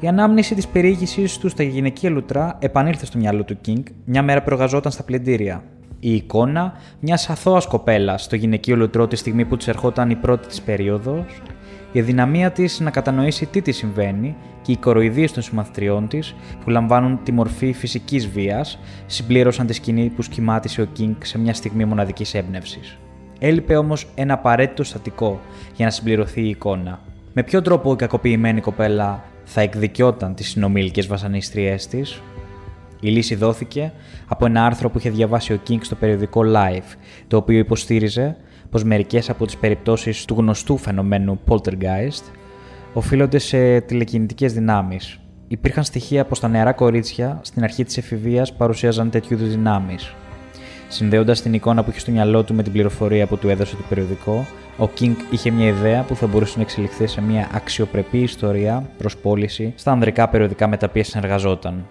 [0.00, 4.42] Η ανάμνηση της περιήγησής τους στα γυναικεία λουτρά επανήλθε στο μυαλό του Κίνγκ μια μέρα
[4.42, 5.62] που εργαζόταν στα πλυντήρια.
[6.00, 10.46] Η εικόνα μιας αθώας κοπέλας στο γυναικείο λουτρό τη στιγμή που της ερχόταν η πρώτη
[10.46, 11.42] της περίοδος,
[11.92, 16.34] η αδυναμία της να κατανοήσει τι της συμβαίνει και οι κοροϊδίες των συμμαθητριών της,
[16.64, 21.54] που λαμβάνουν τη μορφή φυσικής βίας, συμπλήρωσαν τη σκηνή που σχημάτισε ο Κίνγκ σε μια
[21.54, 22.98] στιγμή μοναδικής έμπνευσης.
[23.38, 25.40] Έλειπε όμως ένα απαραίτητο στατικό
[25.74, 27.00] για να συμπληρωθεί η εικόνα.
[27.32, 32.22] Με ποιο τρόπο η κακοποιημένη κοπέλα θα εκδικιόταν τις συνομήλικε βασανίστριές της;
[33.00, 33.92] Η λύση δόθηκε
[34.26, 36.96] από ένα άρθρο που είχε διαβάσει ο King στο περιοδικό Life,
[37.28, 38.36] το οποίο υποστήριζε
[38.70, 42.32] πως μερικές από τις περιπτώσεις του γνωστού φαινομένου Poltergeist
[42.92, 45.20] οφείλονται σε τηλεκινητικές δυνάμεις.
[45.48, 50.14] Υπήρχαν στοιχεία πως τα νεαρά κορίτσια στην αρχή της εφηβείας παρουσίαζαν τέτοιου είδους δυνάμεις.
[50.88, 53.82] Συνδέοντας την εικόνα που είχε στο μυαλό του με την πληροφορία που του έδωσε το
[53.88, 54.46] περιοδικό,
[54.76, 59.16] ο Κίνγκ είχε μια ιδέα που θα μπορούσε να εξελιχθεί σε μια αξιοπρεπή ιστορία προς
[59.16, 61.86] πώληση στα ανδρικά περιοδικά με τα οποία συνεργαζόταν.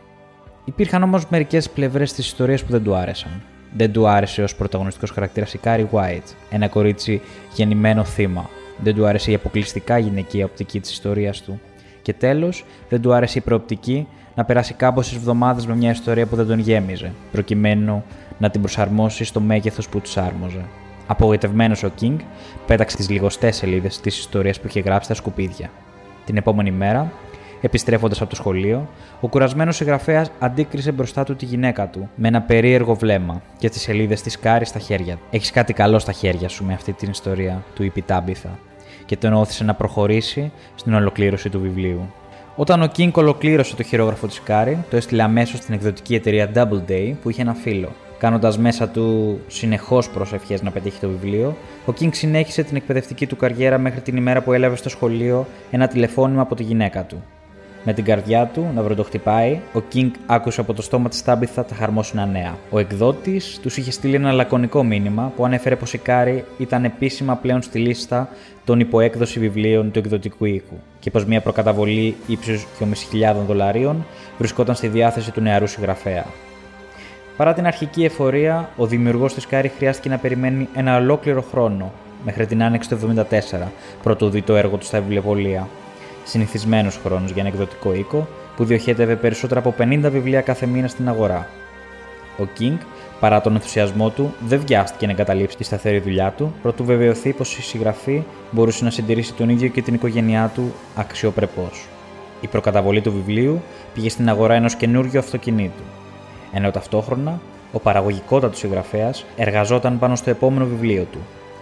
[0.66, 3.42] Υπήρχαν όμως μερικές πλευρές της ιστορίας που δεν του άρεσαν.
[3.78, 7.22] Δεν του άρεσε ως πρωταγωνιστικός χαρακτήρας η Κάρι White, ένα κορίτσι
[7.54, 8.50] γεννημένο θύμα.
[8.84, 11.60] Δεν του άρεσε η αποκλειστικά γυναικεία οπτική της ιστορίας του.
[12.02, 16.36] Και τέλος, δεν του άρεσε η προοπτική να περάσει κάμποσε εβδομάδες με μια ιστορία που
[16.36, 18.04] δεν τον γέμιζε, προκειμένου
[18.38, 20.66] να την προσαρμόσει στο μέγεθος που τους άρμοζε.
[21.08, 22.16] Απογοητευμένος ο King,
[22.68, 25.70] πέταξε τις λιγοστές σελίδες της ιστορίας που είχε γράψει στα σκουπίδια.
[26.26, 27.12] Την επόμενη μέρα,
[27.62, 28.88] Επιστρέφοντας από το σχολείο,
[29.20, 33.82] ο κουρασμένος συγγραφέας αντίκρισε μπροστά του τη γυναίκα του με ένα περίεργο βλέμμα και τις
[33.82, 35.20] σελίδες της κάρη στα χέρια.
[35.30, 38.60] Έχεις κάτι καλό στα χέρια σου με αυτή την ιστορία, του είπε η Τάμπιθα,
[39.06, 42.10] και τον όθησε να προχωρήσει στην ολοκλήρωση του βιβλίου.
[42.60, 47.14] Όταν ο Κίνγκ ολοκλήρωσε το χειρόγραφο της Κάρη, το έστειλε αμέσως στην εκδοτική εταιρεία Doubleday
[47.22, 47.90] που είχε ένα φίλο.
[48.18, 53.36] Κάνοντας μέσα του συνεχώς προσευχές να πετύχει το βιβλίο, ο Κίνγκ συνέχισε την εκπαιδευτική του
[53.36, 57.24] καριέρα μέχρι την ημέρα που έλαβε στο σχολείο ένα τηλεφώνημα από τη γυναίκα του.
[57.84, 61.76] Με την καρδιά του να βροντοχτυπάει, ο Κίνγκ άκουσε από το στόμα της Τάμπιθα τα
[61.76, 62.58] χαρμόσυνα νέα.
[62.70, 67.36] Ο εκδότης τους είχε στείλει ένα λακωνικό μήνυμα που ανέφερε πως η Κάρη ήταν επίσημα
[67.36, 68.30] πλέον στη λίστα
[68.66, 72.86] των υπό έκδοση βιβλίων του εκδοτικού οίκου και πως μια προκαταβολή ύψους 2.500
[73.48, 74.06] δολαρίων
[74.38, 76.26] βρισκόταν στη διάθεση του νεαρού συγγραφέα.
[77.38, 81.92] Παρά την αρχική εφορία, ο δημιουργός της Κάρη χρειάστηκε να περιμένει ένα ολόκληρο χρόνο
[82.26, 83.68] μέχρι την άνοιξη του 1974
[84.04, 85.68] πρωτού δει το έργο του στα βιβλιοπολία
[86.28, 91.10] συνηθισμένος χρόνος για ένα εκδοτικό οίκο που διοχέτευε περισσότερα από 50 βιβλία κάθε μήνα στην
[91.10, 91.48] αγορά.
[92.40, 92.78] Ο King,
[93.20, 97.58] παρά τον ενθουσιασμό του, δεν βιάστηκε να εγκαταλείψει τη σταθερή δουλειά του, προτού βεβαιωθεί πως
[97.58, 101.88] η συγγραφή μπορούσε να συντηρήσει τον ίδιο και την οικογένειά του αξιοπρεπώς.
[102.42, 103.62] Η προκαταβολή του βιβλίου
[103.94, 105.84] πήγε στην αγορά ενός καινούργιου αυτοκινήτου,
[106.54, 107.40] ενώ ταυτόχρονα
[107.72, 111.20] ο παραγωγικότατος συγγραφέας εργαζόταν πάνω στο επόμενο βιβλίο του,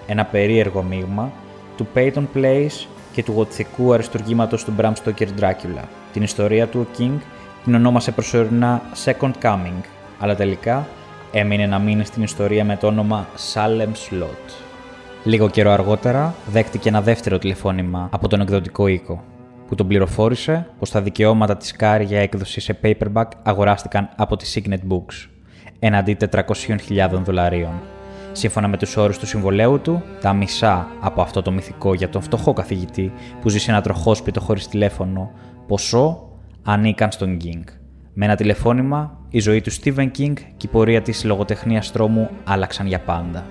[0.07, 1.31] ένα περίεργο μείγμα
[1.77, 5.83] του Peyton Place και του γοτθικού αριστουργήματος του Bram Stoker Dracula.
[6.13, 7.19] Την ιστορία του ο King
[7.63, 9.81] την ονόμασε προσωρινά Second Coming,
[10.19, 10.87] αλλά τελικά
[11.31, 14.51] έμεινε να μείνει στην ιστορία με το όνομα Salem Slot.
[15.23, 19.23] Λίγο καιρό αργότερα δέχτηκε ένα δεύτερο τηλεφώνημα από τον εκδοτικό οίκο,
[19.67, 24.53] που τον πληροφόρησε πως τα δικαιώματα της Κάρη για έκδοση σε paperback αγοράστηκαν από τη
[24.55, 25.29] Signet Books,
[25.79, 27.81] εναντί 400.000 δολαρίων.
[28.37, 32.21] Σύμφωνα με τους όρους του συμβολέου του, τα μισά από αυτό το μυθικό για τον
[32.21, 35.31] φτωχό καθηγητή που ζει σε ένα τροχόσπιτο χωρίς τηλέφωνο
[35.67, 36.29] ποσό
[36.63, 37.63] ανήκαν στον King.
[38.13, 42.87] Με ένα τηλεφώνημα, η ζωή του Stephen King και η πορεία της λογοτεχνίας τρόμου άλλαξαν
[42.87, 43.45] για πάντα.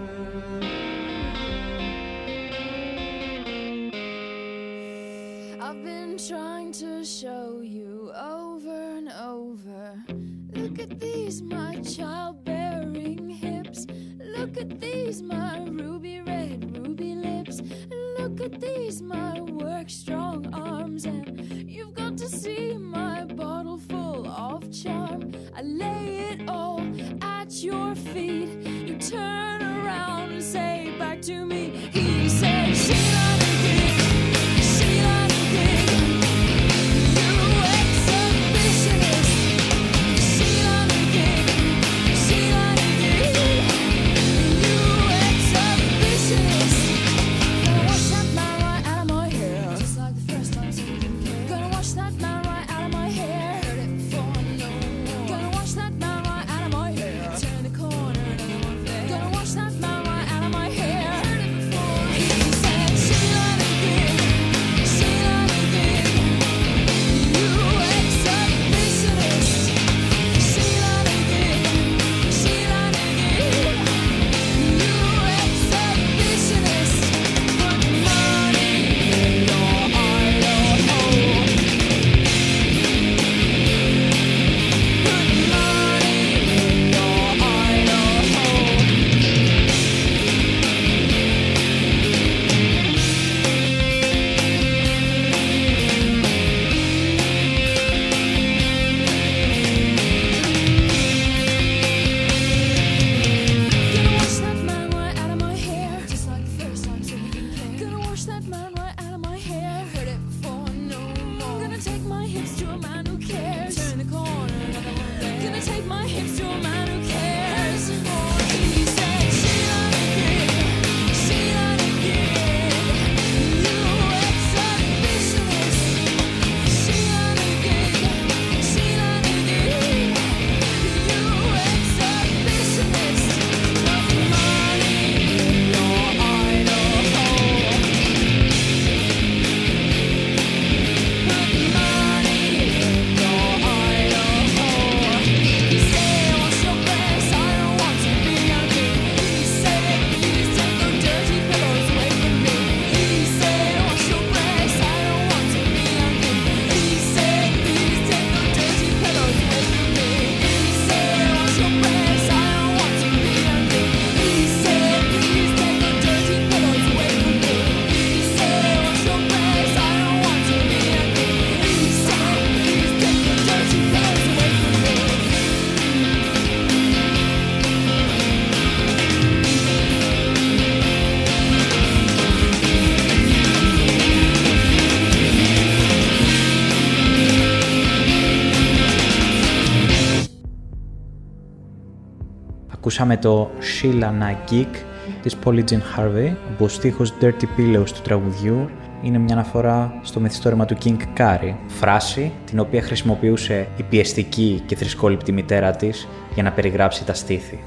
[192.95, 194.77] Ακούσαμε το Sheila Night Geek
[195.23, 198.69] της Polly Jean Harvey, όπου ο στίχος Dirty Pillows του τραγουδιού
[199.03, 204.77] είναι μια αναφορά στο μυθιστόρημα του King Kari, φράση την οποία χρησιμοποιούσε η πιεστική και
[204.77, 207.63] θρησκόληπτη μητέρα της για να περιγράψει τα στήθη.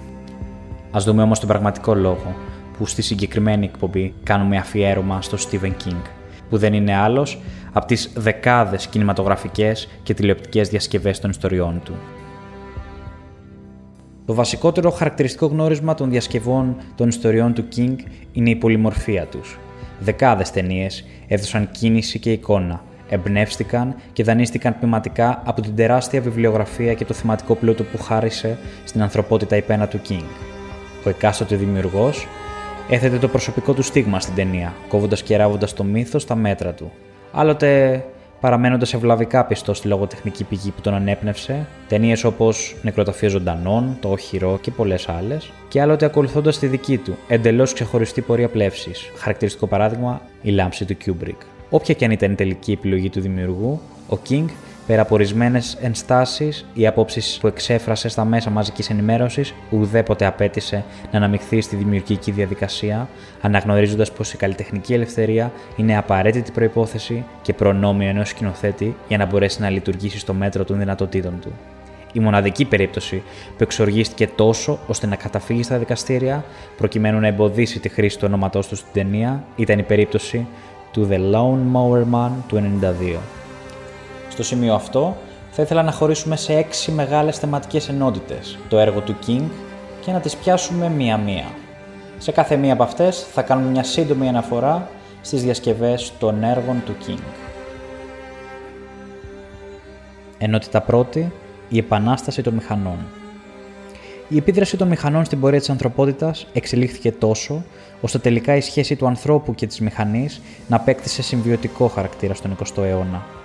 [0.92, 2.36] Ας δούμε όμως τον πραγματικό λόγο
[2.78, 6.02] που στη συγκεκριμένη εκπομπή κάνουμε αφιέρωμα στο Stephen King,
[6.50, 7.42] που δεν είναι άλλος
[7.74, 11.96] από τις δεκάδες κινηματογραφικές και τηλεοπτικές διασκευές των ιστοριών του.
[14.28, 17.96] Το βασικότερο χαρακτηριστικό γνώρισμα των διασκευών των ιστοριών του King
[18.32, 19.60] είναι η πολυμορφία τους.
[20.00, 27.06] Δεκάδες ταινίες έδωσαν κίνηση και εικόνα, εμπνεύστηκαν και δανείστηκαν ποιηματικά από την τεράστια βιβλιογραφία και
[27.06, 30.26] το θεματικό πλούτο που χάρισε στην ανθρωπότητα η πένα του King.
[31.06, 32.28] Ο εκάστοτε δημιουργός
[32.90, 36.92] έθετε το προσωπικό του στίγμα στην ταινία, κόβοντας και ράβοντας το μύθος στα μέτρα του.
[37.32, 38.04] Άλλοτε
[38.40, 44.58] παραμένοντας ευλαβικά πιστός στη λογοτεχνική πηγή που τον ανέπνευσε, ταινίες όπως Νεκροταφείο Ζωντανών, Το Οχυρό
[44.62, 49.12] και πολλές άλλες, και άλλοτε ακολουθώντας τη δική του, εντελώς ξεχωριστή πορεία πλεύσης.
[49.16, 51.46] Χαρακτηριστικό παράδειγμα, η λάμψη του Kubrick.
[51.70, 54.46] Όποια και αν ήταν η τελική επιλογή του δημιουργού, ο King
[54.88, 61.18] Πέρα από ορισμένε ενστάσεις ή απόψεις που εξέφρασε στα μέσα μαζικής ενημέρωσης, ουδέποτε απέτησε να
[61.18, 63.10] αναμειχθεί στη δημιουργική διαδικασία,
[63.42, 69.62] αναγνωρίζοντας πως η καλλιτεχνική ελευθερία είναι απαραίτητη προπόθεση και προνόμιο ενός σκηνοθέτη για να μπορέσει
[69.62, 71.52] να λειτουργήσει στο μέτρο των δυνατοτήτων του.
[72.14, 76.46] Η μοναδική περίπτωση που εξοργίστηκε τόσο ώστε να καταφύγει στα δικαστήρια
[76.78, 80.48] προκειμένου να εμποδίσει τη χρήση του ονόματό του στην ταινία ήταν η περίπτωση
[80.92, 83.37] του The Lone Mower Man του 1992.
[84.38, 85.18] Στο σημείο αυτό
[85.52, 89.44] θα ήθελα να χωρίσουμε σε έξι μεγάλες θεματικές ενότητες το έργο του King
[90.02, 91.46] και να τις πιάσουμε μία-μία.
[92.18, 94.90] Σε κάθε μία από αυτές θα κάνουμε μια σύντομη αναφορά
[95.22, 97.20] στις διασκευές των έργων του King.
[100.38, 101.32] Ενότητα πρώτη,
[101.70, 102.98] η επανάσταση των μηχανών.
[104.28, 107.64] Η επίδραση των μηχανών στην πορεία της ανθρωπότητας εξελίχθηκε τόσο,
[108.02, 112.84] ώστε τελικά η σχέση του ανθρώπου και της μηχανής να απέκτησε συμβιωτικό χαρακτήρα στον 20ο
[112.84, 113.37] αιώνα.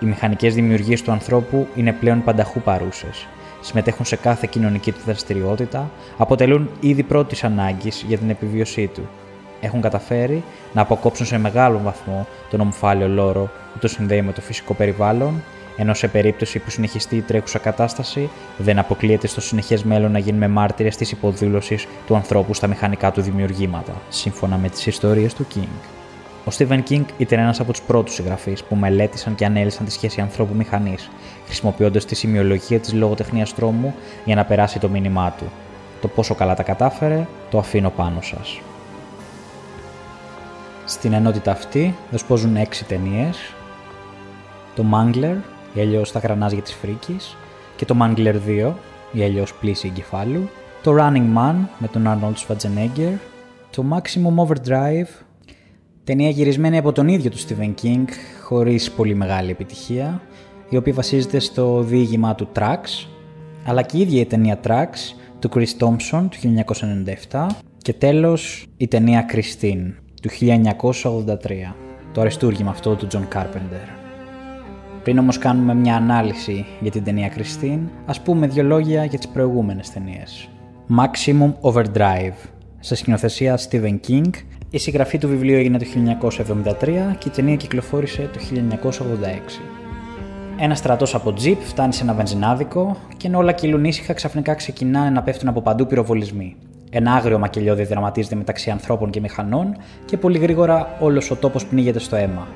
[0.00, 3.26] Οι μηχανικές δημιουργίες του ανθρώπου είναι πλέον πανταχού παρούσες.
[3.60, 9.08] Συμμετέχουν σε κάθε κοινωνική του δραστηριότητα, αποτελούν ήδη πρώτης ανάγκης για την επιβίωσή του.
[9.60, 10.42] Έχουν καταφέρει
[10.72, 15.42] να αποκόψουν σε μεγάλο βαθμό τον ομφάλιο λόρο που το συνδέει με το φυσικό περιβάλλον,
[15.76, 20.48] ενώ σε περίπτωση που συνεχιστεί η τρέχουσα κατάσταση, δεν αποκλείεται στο συνεχές μέλλον να γίνουμε
[20.48, 25.99] μάρτυρες της υποδήλωσης του ανθρώπου στα μηχανικά του δημιουργήματα, σύμφωνα με τις ιστορίες του King.
[26.44, 30.20] Ο Stephen King ήταν ένας από τους πρώτους συγγραφείς που μελέτησαν και ανέλησαν τη σχέση
[30.20, 30.94] ανθρώπου-μηχανή,
[31.44, 35.44] χρησιμοποιώντας τη σημειολογία της λογοτεχνίας τρόμου για να περάσει το μήνυμά του.
[36.00, 38.60] Το πόσο καλά τα κατάφερε, το αφήνω πάνω σας.
[40.84, 43.54] Στην ενότητα αυτή δεσπόζουν έξι ταινίες.
[44.74, 45.36] Το Mangler,
[45.74, 47.36] ή αλλιώς τα γρανάζια της φρίκης,
[47.76, 48.74] και το Mangler 2,
[49.12, 50.48] ή αλλιώς πλήση εγκεφάλου.
[50.82, 53.18] Το Running Man με τον Arnold Schwarzenegger.
[53.70, 55.08] Το Maximum Overdrive
[56.04, 58.04] Ταινία γυρισμένη από τον ίδιο του Stephen King,
[58.42, 60.22] χωρίς πολύ μεγάλη επιτυχία,
[60.68, 63.08] η οποία βασίζεται στο διήγημά του Tracks,
[63.64, 66.64] αλλά και η ίδια η ταινία Tracks του Chris Thompson του
[67.30, 67.46] 1997
[67.78, 69.92] και τέλος η ταινία Christine
[70.22, 71.74] του 1983,
[72.12, 73.88] το αριστούργημα αυτό του John Carpenter.
[75.02, 79.28] Πριν όμως κάνουμε μια ανάλυση για την ταινία Christine, ας πούμε δύο λόγια για τις
[79.28, 80.48] προηγούμενες ταινίες.
[80.98, 82.48] Maximum Overdrive,
[82.80, 84.30] σε σκηνοθεσία Stephen King
[84.72, 85.84] η συγγραφή του βιβλίου έγινε το
[86.28, 86.74] 1973
[87.18, 88.38] και η ταινία κυκλοφόρησε το
[88.88, 89.00] 1986.
[90.58, 95.10] Ένα στρατός από τζιπ φτάνει σε ένα βενζινάδικο και ενώ όλα κυλούν ήσυχα, ξαφνικά ξεκινάνε
[95.10, 96.56] να πέφτουν από παντού πυροβολισμοί.
[96.90, 101.98] Ένα άγριο μακελιό διαδραματίζεται μεταξύ ανθρώπων και μηχανών και πολύ γρήγορα όλος ο τόπος πνίγεται
[101.98, 102.48] στο αίμα.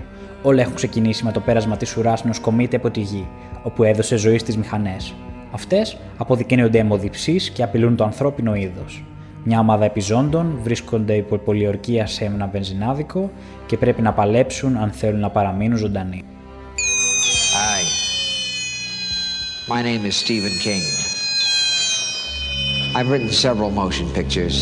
[0.43, 3.27] Όλα έχουν ξεκινήσει με το πέρασμα της ουράς ενός κομίτη από τη γη,
[3.62, 5.15] όπου έδωσε ζωή στις μηχανές.
[5.53, 9.05] Αυτές αποδεικνύονται αιμοδιψείς και απειλούν το ανθρώπινο είδος.
[9.47, 13.30] Μια ομάδα επιζώντων βρίσκονται υπό πολιορκία σε ένα βενζινάδικο
[13.66, 16.24] και πρέπει να παλέψουν αν θέλουν να παραμείνουν ζωντανοί.
[17.55, 17.82] Hi.
[19.74, 20.82] My name is Stephen King.
[22.97, 24.57] I've written several motion pictures,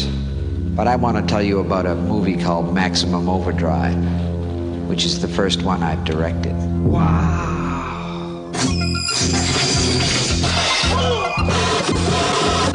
[0.78, 3.98] but I want to tell you about a movie called Maximum Overdrive,
[4.90, 6.56] which is the first one I've directed.
[6.94, 7.62] Wow.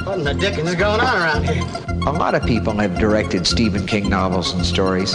[0.05, 1.63] What in the dickens is going on around here?
[2.11, 5.11] A lot of people have directed Stephen King novels and stories.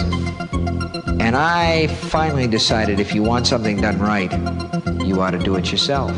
[1.25, 4.31] And I finally decided if you want something done right,
[5.07, 6.11] you ought to do it yourself.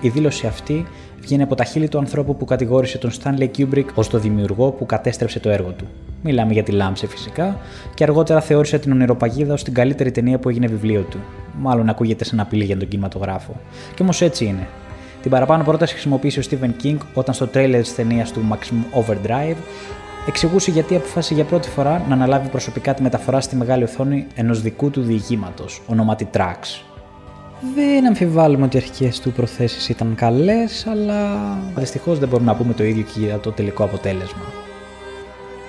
[0.00, 0.86] Η δήλωση αυτή
[1.20, 4.86] βγαίνει από τα χείλη του ανθρώπου που κατηγόρησε τον Stanley Kubrick ως το δημιουργό που
[4.86, 5.86] κατέστρεψε το έργο του.
[6.22, 7.58] Μιλάμε για τη Λάμψη φυσικά,
[7.94, 11.18] και αργότερα θεώρησε την Ονειροπαγίδα ως την καλύτερη ταινία που έγινε βιβλίο του.
[11.58, 13.56] Μάλλον ακούγεται σαν απειλή για τον κινηματογράφο.
[13.94, 14.68] Και όμως έτσι είναι.
[15.22, 19.56] Την παραπάνω πρόταση χρησιμοποίησε ο Stephen King όταν στο τρέιλερ της ταινίας του Maximum Overdrive
[20.26, 24.60] εξηγούσε γιατί αποφάσισε για πρώτη φορά να αναλάβει προσωπικά τη μεταφορά στη μεγάλη οθόνη ενός
[24.60, 26.82] δικού του διηγήματος, ονόματι Tracks.
[27.74, 31.38] Δεν αμφιβάλλουμε ότι οι αρχικές του προθέσεις ήταν καλές, αλλά
[31.76, 34.63] δυστυχώς δεν μπορούμε να πούμε το ίδιο και για το τελικό αποτέλεσμα.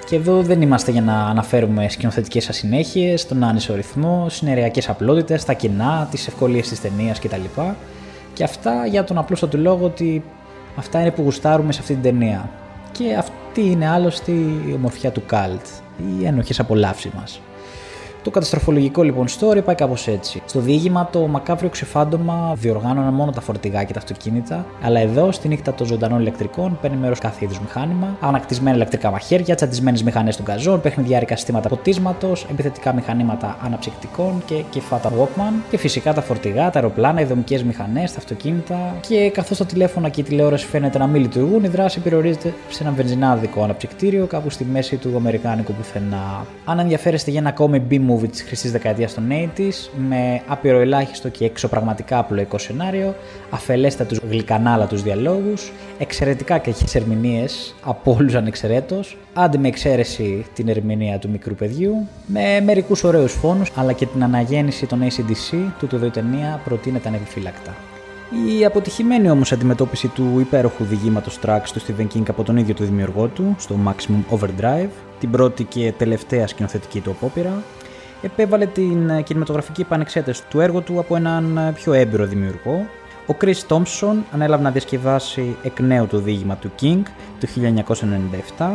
[0.05, 5.53] Και εδώ δεν είμαστε για να αναφέρουμε σκηνοθετικές ασυνέχειες, τον άνισο ρυθμό, συνεριακέ απλότητες, τα
[5.53, 7.61] κοινά, τις ευκολίες της ταινίας κτλ.
[8.33, 10.23] Και αυτά για τον απλούστατο λόγο ότι
[10.75, 12.49] αυτά είναι που γουστάρουμε σε αυτή την ταινία.
[12.91, 15.65] Και αυτή είναι άλλωστε η ομορφιά του καλτ,
[15.97, 17.41] οι ένοχες απολαύσεις μας.
[18.25, 20.41] Το καταστροφολογικό λοιπόν story πάει κάπως έτσι.
[20.45, 25.47] Στο διήγημα το μακάβριο ξεφάντωμα διοργάνωναν μόνο τα φορτηγά και τα αυτοκίνητα, αλλά εδώ στη
[25.47, 30.45] νύχτα των ζωντανών ηλεκτρικών παίρνει μέρος κάθε είδους μηχάνημα, ανακτισμένα ηλεκτρικά μαχαίρια, τσαντισμένε μηχανές των
[30.45, 36.79] καζών, παιχνιδιάρικα συστήματα ποτίσματος, επιθετικά μηχανήματα αναψυκτικών και κεφάτα Walkman και φυσικά τα φορτηγά, τα
[36.79, 41.07] αεροπλάνα, οι δομικές μηχανές, τα αυτοκίνητα και καθώς τα τηλέφωνα και η τηλεόραση φαίνεται να
[41.07, 46.45] μην λειτουργούν, η δράση περιορίζεται σε ένα βενζινάδικο αναψυκτήριο κάπου στη μέση του Αμερικάνικου πουθενά.
[46.65, 47.79] Αν ενδιαφέρεστε για ένα ακόμη
[48.15, 53.15] movie της χρυσής δεκαετίας των 80s, με άπειρο ελάχιστο και εξωπραγματικά απλοϊκό σενάριο,
[53.49, 61.29] αφελέστατους γλυκανάλατου διαλόγους, εξαιρετικά κακές ερμηνείες από όλους ανεξαιρέτως, άντε με εξαίρεση την ερμηνεία του
[61.29, 66.61] μικρού παιδιού, με μερικούς ωραίους φόνους, αλλά και την αναγέννηση των ACDC, του το ταινία
[66.63, 67.75] προτείνεται ανεπιφύλακτα.
[68.59, 72.83] Η αποτυχημένη όμως αντιμετώπιση του υπέροχου διηγήματος tracks του Stephen King από τον ίδιο του
[72.83, 74.89] δημιουργό του, στο Maximum Overdrive,
[75.19, 77.63] την πρώτη και τελευταία σκηνοθετική του απόπειρα,
[78.25, 82.85] επέβαλε την ε, κινηματογραφική επανεξέταση του έργου του από έναν ε, πιο έμπειρο δημιουργό.
[83.27, 87.01] Ο Chris Thompson ανέλαβε να διασκευάσει εκ νέου το διήγημα του King
[87.39, 87.47] το
[88.57, 88.65] 1997,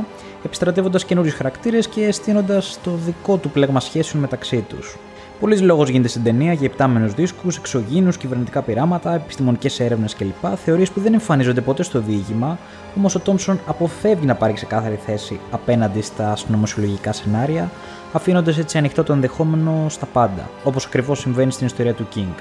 [0.45, 4.97] επιστρατεύοντας καινούριους χαρακτήρες και αισθήνοντας το δικό του πλέγμα σχέσεων μεταξύ τους.
[5.41, 10.57] Πολλής λόγος γίνεται στην ταινία για υπτάμενου δίσκους, εξωγήνου, κυβερνητικά πειράματα, επιστημονικές έρευνες κλπ.
[10.65, 12.59] Θεωρίες που δεν εμφανίζονται ποτέ στο διήγημα,
[12.97, 17.71] όμως ο Τόμψον αποφεύγει να πάρει ξεκάθαρη θέση απέναντι στα συνωμοσιολογικά σενάρια,
[18.13, 22.35] αφήνοντας έτσι ανοιχτό το ενδεχόμενο στα πάντα, όπως ακριβώς συμβαίνει στην ιστορία του King.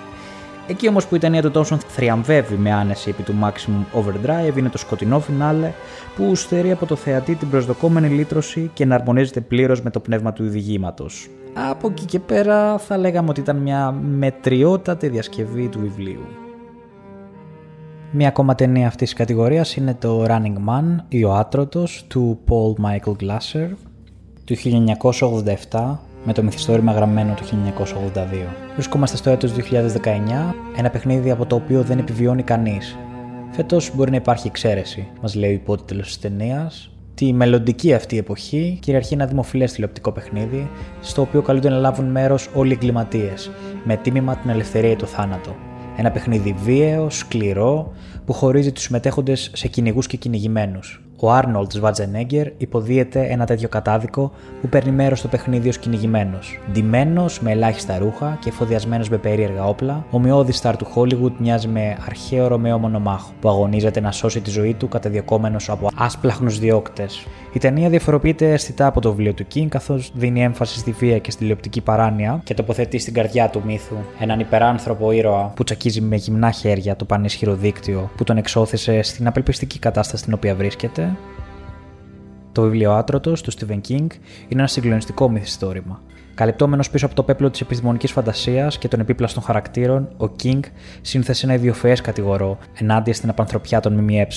[0.67, 4.69] Εκεί όμως που η ταινία του Τόμσον θριαμβεύει με άνεση επί του Maximum Overdrive είναι
[4.69, 5.71] το σκοτεινό φινάλε
[6.15, 10.43] που στερεί από το θεατή την προσδοκόμενη λύτρωση και εναρμονίζεται πλήρως με το πνεύμα του
[10.43, 11.29] διηγήματος.
[11.69, 16.25] Από εκεί και πέρα θα λέγαμε ότι ήταν μια μετριότατη διασκευή του βιβλίου.
[18.11, 22.85] Μια ακόμα ταινία αυτής της κατηγορίας είναι το Running Man ή ο Άτρωτος του Paul
[22.85, 23.69] Michael Glasser
[24.49, 24.55] του
[25.71, 28.17] 1987 με το μυθιστόρημα γραμμένο του 1982.
[28.73, 32.97] Βρισκόμαστε στο έτος 2019, ένα παιχνίδι από το οποίο δεν επιβιώνει κανείς.
[33.51, 38.77] Φέτος μπορεί να υπάρχει εξαίρεση, μας λέει ο υπότιτλος της ταινίας, Τη μελλοντική αυτή εποχή
[38.81, 40.69] κυριαρχεί ένα δημοφιλές τηλεοπτικό παιχνίδι,
[41.01, 43.51] στο οποίο καλούνται να λάβουν μέρος όλοι οι εγκληματίες,
[43.83, 45.55] με τίμημα την ελευθερία ή το θάνατο.
[45.97, 47.91] Ένα παιχνίδι βίαιο, σκληρό,
[48.25, 51.08] που χωρίζει τους συμμετέχοντες σε κυνηγούς και κυνηγημένους.
[51.21, 56.59] Ο Άρνολτ Σβατζενέγκερ υποδίεται ένα τέτοιο κατάδικο που παίρνει μέρος στο παιχνίδι ως κυνηγημένος.
[56.71, 61.67] Ντυμένος με ελάχιστα ρούχα και εφοδιασμένος με περίεργα όπλα, ο μειώδη στάρ του Χόλιγουτ μοιάζει
[61.67, 67.25] με αρχαίο Ρωμαίο μονομάχο που αγωνίζεται να σώσει τη ζωή του καταδιωκόμενο από άσπλαχνους διώκτες.
[67.53, 71.31] Η ταινία διαφοροποιείται αισθητά από το βιβλίο του King, καθώς δίνει έμφαση στη βία και
[71.31, 76.15] στη τηλεοπτική παράνοια και τοποθετεί στην καρδιά του μύθου έναν υπεράνθρωπο ήρωα που τσακίζει με
[76.15, 81.08] γυμνά χέρια το πανίσχυρο δίκτυο που τον εξώθησε στην απελπιστική κατάσταση στην οποία βρίσκεται.
[82.51, 84.07] Το βιβλίο Άτρωτο του Stephen King
[84.47, 86.01] είναι ένα συγκλονιστικό μυθιστόρημα.
[86.39, 90.59] Καλυπτόμενος πίσω από το πέπλο της επιστημονικής φαντασίας και των επίπλαστων χαρακτήρων, ο King
[91.01, 94.27] σύνθεσε ένα ιδιοφυέ κατηγορό ενάντια στην απανθρωπιά των ΜΜΕ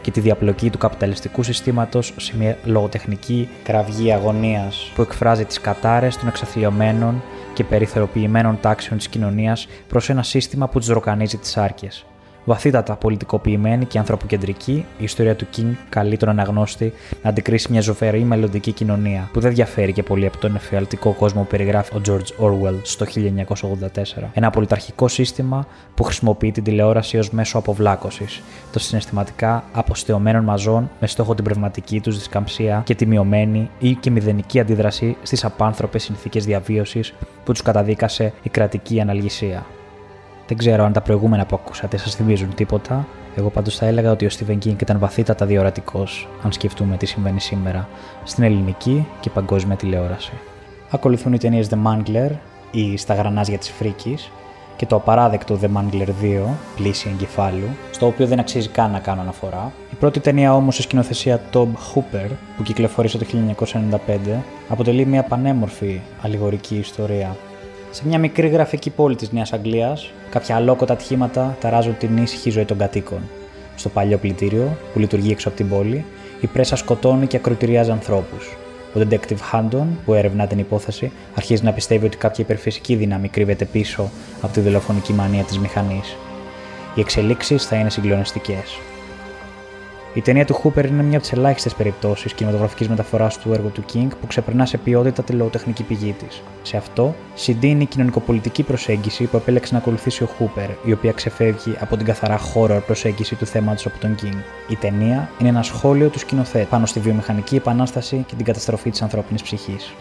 [0.00, 6.16] και τη διαπλοκή του καπιταλιστικού συστήματος σε μια λογοτεχνική κραυγή αγωνίας που εκφράζει τις κατάρες
[6.16, 7.22] των εξαθλειωμένων
[7.54, 12.06] και περιθωριοποιημένων τάξεων της κοινωνίας προς ένα σύστημα που τους ροκανίζει τις άρκες.
[12.48, 16.92] Βαθύτατα πολιτικοποιημένη και ανθρωποκεντρική, η ιστορία του King καλεί τον αναγνώστη
[17.22, 21.40] να αντικρίσει μια ζωφερή μελλοντική κοινωνία που δεν διαφέρει και πολύ από τον εφιαλτικό κόσμο
[21.40, 24.22] που περιγράφει ο George Orwell στο 1984.
[24.32, 28.42] Ένα πολιταρχικό σύστημα που χρησιμοποιεί την τηλεόραση ως μέσο αποβλάκωσης
[28.72, 34.10] των συναισθηματικά αποστεωμένων μαζών με στόχο την πνευματική τους δισκαμψία και τη μειωμένη ή και
[34.10, 39.66] μηδενική αντίδραση στις απάνθρωπες συνθήκες διαβίωσης που τους καταδίκασε η κρατική αναλγησία.
[40.46, 43.06] Δεν ξέρω αν τα προηγούμενα που ακούσατε σας θυμίζουν τίποτα.
[43.36, 47.40] Εγώ πάντως θα έλεγα ότι ο Stephen King ήταν βαθύτατα διορατικός, αν σκεφτούμε τι συμβαίνει
[47.40, 47.88] σήμερα
[48.24, 50.32] στην ελληνική και παγκόσμια τηλεόραση.
[50.90, 52.30] Ακολουθούν οι ταινίες The Mangler
[52.70, 54.30] ή Στα γρανάζια της Φρίκης
[54.76, 56.42] και το απαράδεκτο The Mangler 2,
[56.76, 59.72] Πλήση εγκεφάλου, στο οποίο δεν αξίζει καν να κάνω αναφορά.
[59.92, 63.26] Η πρώτη ταινία όμως σε σκηνοθεσία Tob Hooper, που κυκλοφορήσε το
[63.56, 67.36] 1995, αποτελεί μια πανέμορφη αλληγορική ιστορία
[67.96, 72.64] Σε μια μικρή γραφική πόλη της Νέας Αγγλίας, κάποια αλόκοτα ατυχήματα ταράζουν την ήσυχη ζωή
[72.64, 73.18] των κατοίκων.
[73.76, 76.04] Στο παλιό πλητήριο, που λειτουργεί έξω από την πόλη,
[76.40, 78.56] η πρέσα σκοτώνει και ακροτηριάζει ανθρώπους.
[78.94, 83.64] Ο detective Handon, που έρευνα την υπόθεση, αρχίζει να πιστεύει ότι κάποια υπερφυσική δύναμη κρύβεται
[83.64, 86.16] πίσω από τη δολοφονική μανία της μηχανής.
[86.94, 88.78] Οι εξελίξεις θα είναι συγκλονιστικές.
[90.16, 93.84] Η ταινία του Hooper είναι μια από τις ελάχιστες περιπτώσεις κινηματογραφικής μεταφοράς του έργου του
[93.92, 96.42] King που ξεπερνά σε ποιότητα τη λογοτεχνική πηγή της.
[96.62, 101.76] Σε αυτό συντείνει η κοινωνικοπολιτική προσέγγιση που επέλεξε να ακολουθήσει ο Hooper, η οποία ξεφεύγει
[101.78, 104.36] από την καθαρά horror προσέγγιση του θέματος από τον King.
[104.68, 109.02] Η ταινία είναι ένα σχόλιο του σκηνοθέτη πάνω στη βιομηχανική επανάσταση και την καταστροφή της
[109.02, 109.94] ανθρώπινης ψυχής.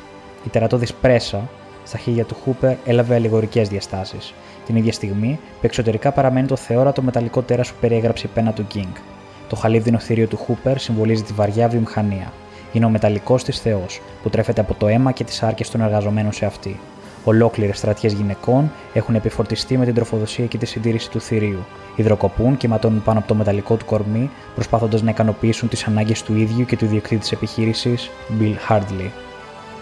[0.45, 1.49] Η τερατώδης πρέσα
[1.83, 4.33] στα χέρια του Hooper έλαβε αλληγορικές διαστάσεις,
[4.65, 8.67] την ίδια στιγμή που εξωτερικά παραμένει το θεόρατο μεταλλικό τέρας που περιέγραψε η πένα του
[8.73, 9.14] King.
[9.55, 12.33] Το χαλίβδινο θηρίο του Χούπερ συμβολίζει τη βαριά βιομηχανία.
[12.71, 16.31] Είναι ο μεταλλικός της Θεός, που τρέφεται από το αίμα και τις άρκες των εργαζομένων
[16.31, 16.79] σε αυτή.
[17.23, 21.65] Ολόκληρες στρατιές γυναικών έχουν επιφορτιστεί με την τροφοδοσία και τη συντήρηση του θηρίου.
[21.95, 26.35] Υδροκοπούν και ματώνουν πάνω από το μεταλλικό του κορμί, προσπάθοντα να ικανοποιήσουν τις ανάγκες του
[26.35, 29.09] ίδιου και του ιδιοκτήτη της επιχείρησης, Bill Hardley.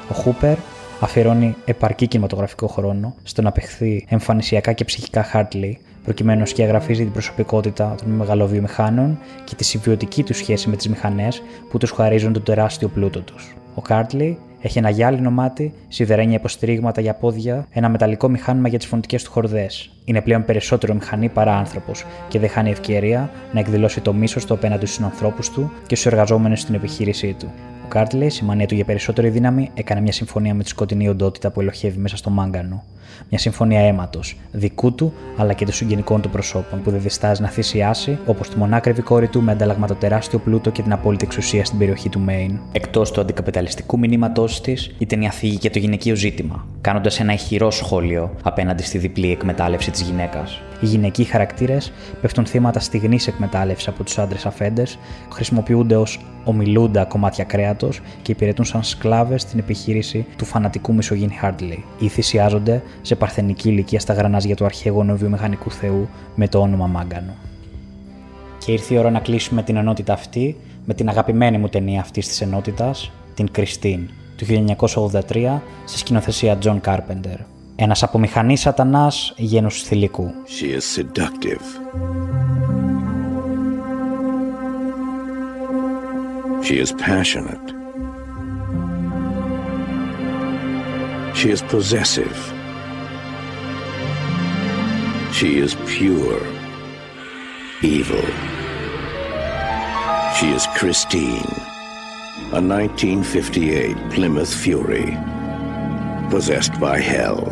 [0.10, 0.58] Ο Χούπερ
[1.00, 7.12] αφιερώνει επαρκή κινηματογραφικό χρόνο στο να απεχθεί εμφανισιακά και ψυχικά Hardley, προκειμένου να σκιαγραφίζει την
[7.12, 12.44] προσωπικότητα των μεγαλοβιομηχάνων και τη συμβιωτική τους σχέση με τις μηχανές που τους χαρίζουν τον
[12.44, 13.56] τεράστιο πλούτο τους.
[13.76, 18.88] Ο Κάρτλι έχει ένα γυάλινο μάτι, σιδερένια υποστηρίγματα για πόδια, ένα μεταλλικό μηχάνημα για τις
[18.88, 19.90] φωνητικές του χορδές.
[20.06, 24.54] Είναι πλέον περισσότερο μηχανή παρά άνθρωπος και δεν χάνει ευκαιρία να εκδηλώσει το μίσος του
[24.54, 27.52] απέναντι στους ανθρώπους του και στους εργαζόμενους στην επιχείρησή του.
[27.84, 31.52] Ο Κάρτλι, η μανία του για περισσότερη δύναμη, έκανε μια συμφωνία με τη σκοτεινή οντότητα
[31.52, 32.84] που ελοχεύει μέσα στο μάγκανο.
[33.30, 37.48] Μια συμφωνία αίματος, δικού του αλλά και των συγγενικών του προσώπων, που δεν διστάζει να
[37.48, 41.66] θυσιάσει, όπως τη μονάκριβη κόρη του, με αντάλλαγμα το τεράστιο πλούτο και την απόλυτη εξουσία
[41.66, 42.60] στην περιοχή του Μέιν.
[42.72, 47.72] Εκτός του αντικαπιταλιστικού μηνύματός της, η ταινία θίγει και το γυναικείο ζήτημα, κάνοντας ένα ηχηρό
[47.72, 50.62] σχόλιο απέναντι στη διπλή εκμετάλλευση της γυναίκας.
[50.82, 51.92] Οι γυναικοί χαρακτήρες
[52.22, 54.98] πέφτουν θύματα στιγμή εκμετάλλευσης από τους άντρες αφέντες,
[55.32, 61.84] χρησιμοποιούνται ως ομιλούντα κομμάτια κρέατος και υπηρετούν σαν σκλάβες στην επιχείρηση του φανατικού μισογίνη Χάρτλι
[62.00, 67.34] ή θυσιάζονται σε παρθενική ηλικία στα γρανάζια του αρχαίγωνου βιομηχανικού θεού με το όνομα Μάγκανο.
[68.58, 72.28] Και ήρθε η ώρα να κλείσουμε την ενότητα αυτή με την αγαπημένη μου ταινία αυτής
[72.28, 77.38] της ενότητας, την Κριστίν, του 1983, σε σκηνοθεσία John Carpenter.
[77.76, 80.32] Ένας απομηχανής σατανάς γένους θηλυκού.
[80.48, 81.66] She is seductive.
[86.66, 87.68] She is passionate.
[91.34, 92.53] She is possessive.
[95.34, 96.46] She is pure.
[97.82, 98.22] Evil.
[100.38, 101.58] She is Christine,
[102.54, 105.18] a 1958 Plymouth Fury,
[106.30, 107.46] possessed by hell.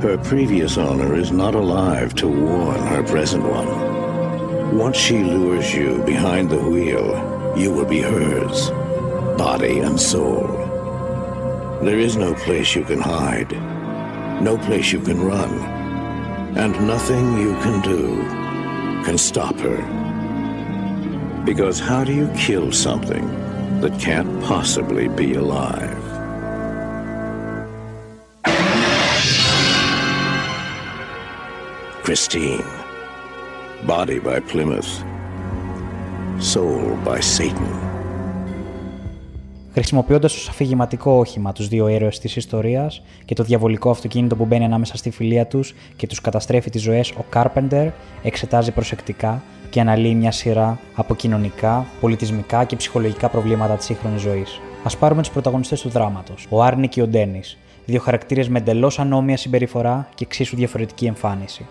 [0.00, 4.78] Her previous owner is not alive to warn her present one.
[4.78, 8.70] Once she lures you behind the wheel, you will be hers,
[9.36, 10.46] body and soul.
[11.82, 13.50] There is no place you can hide,
[14.40, 15.75] no place you can run,
[16.56, 18.16] and nothing you can do
[19.04, 19.82] can stop her.
[21.44, 23.24] Because how do you kill something
[23.80, 26.02] that can't possibly be alive?
[32.02, 32.64] Christine.
[33.86, 35.04] Body by Plymouth.
[36.40, 37.85] Soul by Satan.
[39.76, 44.64] Χρησιμοποιώντας ως αφηγηματικό όχημα τους δύο ήρωε της ιστορίας και το διαβολικό αυτοκίνητο που μπαίνει
[44.64, 47.88] ανάμεσα στη φιλία τους και τους καταστρέφει τις ζωές, ο Κάρπεντερ
[48.22, 54.60] εξετάζει προσεκτικά και αναλύει μια σειρά από κοινωνικά, πολιτισμικά και ψυχολογικά προβλήματα της σύγχρονης ζωής.
[54.82, 58.98] Α πάρουμε τους πρωταγωνιστές του δράματος, ο Άρνη και ο Ντένις, δύο χαρακτήρες με εντελώς
[58.98, 61.66] ανώμια συμπεριφορά και εξίσου διαφορετική εμφάνιση.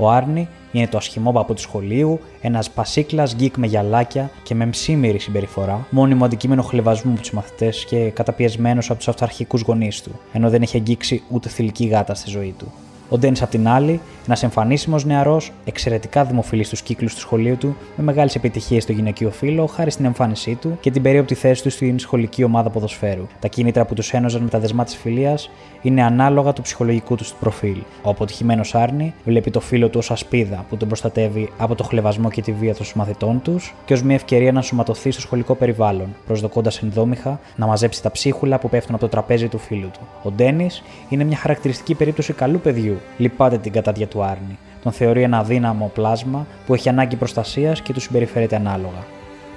[0.00, 4.66] Ο Άρνη είναι το ασχημό παππού του σχολείου, ένας πασίκλας γκίκ με γυαλάκια και με
[4.66, 10.20] μσήμερη συμπεριφορά, μόνιμο αντικείμενο χλεβασμού από τους μαθητές και καταπιεσμένος από τους αυταρχικούς γονείς του,
[10.32, 12.72] ενώ δεν έχει αγγίξει ούτε θηλυκή γάτα στη ζωή του.
[13.10, 17.76] Ο Ντένις, απ' την άλλη, ένας εμφανίσιμος νεαρός, εξαιρετικά δημοφιλής στους κύκλους του σχολείου του,
[17.96, 21.70] με μεγάλες επιτυχίες στο γυναικείο φύλλο χάρη στην εμφάνισή του και την περίοπτη θέση του
[21.70, 23.26] στην σχολική ομάδα ποδοσφαίρου.
[23.40, 25.50] Τα κίνητρα που τους ένωζαν με τα δεσμά της φιλίας
[25.82, 27.76] είναι ανάλογα του ψυχολογικού τους προφίλ.
[28.02, 32.30] Ο αποτυχημένος Άρνη βλέπει το φίλο του ως ασπίδα που τον προστατεύει από το χλεβασμό
[32.30, 36.14] και τη βία των μαθητών τους και ως μια ευκαιρία να σωματωθεί στο σχολικό περιβάλλον,
[36.26, 40.00] προσδοκώντας ενδόμηχα να μαζέψει τα ψίχουλα που πέφτουν από το τραπέζι του φίλου του.
[40.22, 42.97] Ο Ντένις είναι μια χαρακτηριστική περίπτωση καλού παιδιού.
[43.16, 44.58] Λυπάται την κατάδια του Άρνη.
[44.82, 49.06] Τον θεωρεί ένα δύναμο πλάσμα που έχει ανάγκη προστασίας και του συμπεριφέρεται ανάλογα.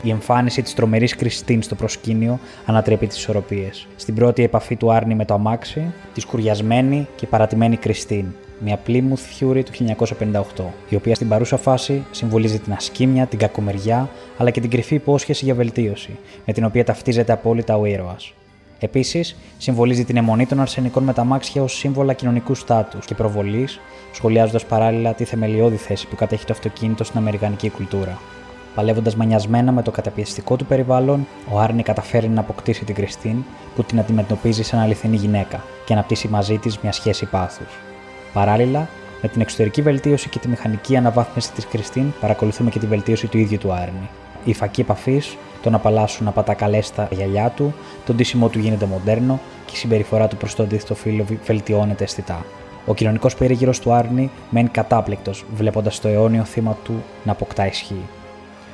[0.03, 3.87] Η εμφάνιση της τρομερής Κριστίν στο προσκήνιο ανατρέπει τις ισορροπίες.
[3.95, 8.25] Στην πρώτη επαφή του Άρνη με το αμάξι, τη σκουριασμένη και παρατημένη Κριστίν,
[8.59, 14.09] μια Plymouth Fury του 1958, η οποία στην παρούσα φάση συμβολίζει την ασκήμια, την κακομεριά
[14.37, 18.33] αλλά και την κρυφή υπόσχεση για βελτίωση, με την οποία ταυτίζεται απόλυτα ο ήρωας.
[18.83, 23.79] Επίσης, συμβολίζει την αιμονή των αρσενικών μεταμάξια ως σύμβολα κοινωνικού στάτους και προβολής,
[24.11, 28.19] σχολιάζοντας παράλληλα τη θεμελιώδη θέση που κατέχει το αυτοκίνητο στην Αμερικανική κουλτούρα.
[28.75, 33.43] Παλεύοντας μανιασμένα με το καταπιεστικό του περιβάλλον, ο Άρνη καταφέρει να αποκτήσει την Κριστίν
[33.75, 37.79] που την αντιμετωπίζει σαν αληθινή γυναίκα και αναπτύσσει μαζί της μια σχέση πάθους.
[38.33, 38.89] Παράλληλα,
[39.21, 43.37] με την εξωτερική βελτίωση και τη μηχανική αναβάθμιση της Κριστίν, παρακολουθούμε και τη βελτίωση του
[43.37, 44.09] ίδιου του Άρνη.
[44.43, 47.73] Η φακή επαφής, το να απαλλάσσουν να πατά καλέστα γυαλιά του,
[48.05, 52.45] το ντύσιμό του γίνεται μοντέρνο και η συμπεριφορά του προς το αντίθετο φίλο βελτιώνεται αισθητά.
[52.85, 58.01] Ο κοινωνικός περίγυρος του Άρνη μένει κατάπληκτος, βλέποντας το αιώνιο θύμα του να αποκτά ισχύ.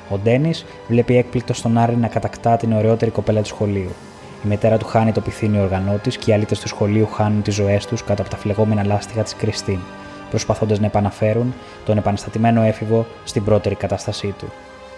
[0.08, 3.90] Ο Ντένις βλέπει έκπληκτο τον Άρνη να κατακτά την ωραιότερη κοπέλα του σχολείου.
[4.44, 7.86] Η μητέρα του χάνει το πυθύνιο οργανώτη και οι αλήτε του σχολείου χάνουν τις ζωές
[7.86, 9.78] τους κάτω από τα φλεγόμενα λάστιχα της Κριστίν,
[10.30, 14.46] προσπαθώντας να επαναφέρουν τον επαναστατημένο έφηβο στην πρώτερη κατάστασή του.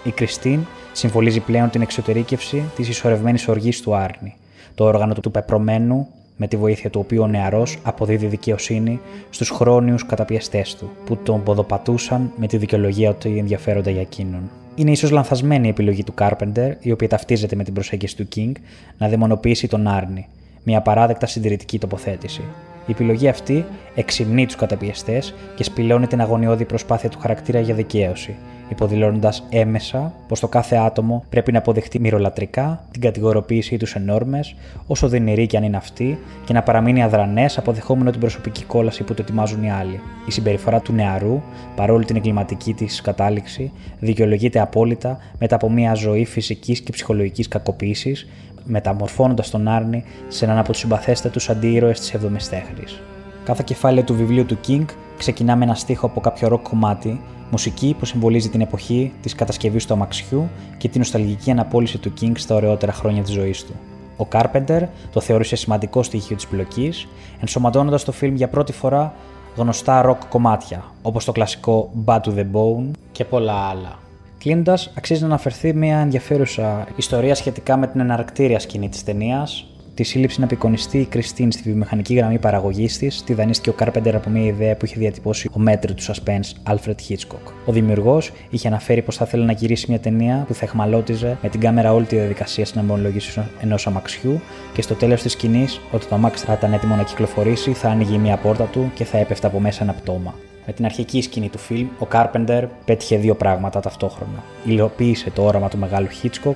[0.05, 0.61] Η Κριστίν
[0.93, 4.35] συμβολίζει πλέον την εξωτερήκευση της ισορρευμένης οργής του Άρνη,
[4.75, 10.07] το όργανο του πεπρωμένου με τη βοήθεια του οποίου ο νεαρός αποδίδει δικαιοσύνη στους χρόνιους
[10.07, 14.51] καταπιεστές του, που τον ποδοπατούσαν με τη δικαιολογία ότι ενδιαφέρονται για εκείνον.
[14.75, 18.53] Είναι ίσως λανθασμένη η επιλογή του Κάρπεντερ, η οποία ταυτίζεται με την προσέγγιση του King,
[18.99, 20.29] να δαιμονοποιήσει τον Άρνη,
[20.65, 22.43] μια παράδεκτα συντηρητική τοποθέτηση.
[22.87, 23.64] Η επιλογή αυτή
[23.95, 28.37] εξυμνεί τους καταπιεστές και σπηλώνει την αγωνιώδη προσπάθεια του χαρακτήρα για δικαίωση,
[28.68, 34.41] υποδηλώνοντας έμεσα πως το κάθε άτομο πρέπει να αποδεχτεί μυρολατρικά την κατηγοροποίησή τους σε νόρμε,
[34.87, 39.14] όσο δυνηρή κι αν είναι αυτή, και να παραμείνει αδρανές αποδεχόμενο την προσωπική κόλαση που
[39.14, 40.01] το ετοιμάζουν οι άλλοι.
[40.26, 41.43] Η συμπεριφορά του νεαρού,
[41.76, 48.28] παρόλη την εγκληματική της κατάληξη, δικαιολογείται απόλυτα μετά από μια ζωή φυσικής και ψυχολογικής κακοποίησης,
[48.65, 53.01] μεταμορφώνοντας τον Άρνη σε έναν από τους συμπαθέστατους αντίρωε της 7η τέχνης.
[53.45, 54.85] Κάθε κεφάλαιο του βιβλίου του King
[55.19, 59.87] ξεκινά με ένα στίχο από κάποιο ροκ κομμάτι, μουσική που συμβολίζει την εποχή της κατασκευής
[59.87, 60.49] του αμαξιού
[60.79, 63.73] και την νοσταλγική αναπόλυση του King στα ωραιότερα χρόνια της ζωής του.
[64.17, 64.81] Ο Carpenter
[65.13, 67.09] το θεώρησε σημαντικό στοιχείο της πλοκής,
[67.41, 69.15] ενσωματώνοντας το φιλμ για πρώτη φορά
[69.57, 74.00] γνωστά ροκ κομμάτια, όπως το κλασικό Bad to the Bone και πολλά άλλα.
[74.41, 80.03] Κλείνοντας, αξίζει να αναφερθεί μια ενδιαφέρουσα ιστορία σχετικά με την εναρκτήρια σκηνή της ταινίας, τη
[80.03, 84.30] σύλληψη να απεικονιστεί η Κριστίν στη βιομηχανική γραμμή παραγωγής της, τη δανείστηκε ο Κάρπεντερ από
[84.30, 87.53] μια ιδέα που είχε διατυπώσει ο μέτρη του suspense Alfred Hitchcock.
[87.66, 91.49] Ο δημιουργός είχε αναφέρει πως θα ήθελε να γυρίσει μια ταινία που θα εχμαλώτιζε με
[91.49, 94.41] την κάμερα όλη τη διαδικασία στην αμολογήση ενό αμαξιού
[94.72, 98.18] και στο τέλος της σκηνής, όταν το αμάξι θα ήταν έτοιμο να κυκλοφορήσει, θα άνοιγε
[98.18, 100.34] μια πόρτα του και θα έπεφτε από μέσα ένα πτώμα.
[100.71, 104.45] Με την αρχική σκηνή του φιλμ, ο Κάρπεντερ πέτυχε δύο πράγματα ταυτόχρονα.
[104.64, 106.55] Υλοποίησε το όραμα του μεγάλου Hitchcock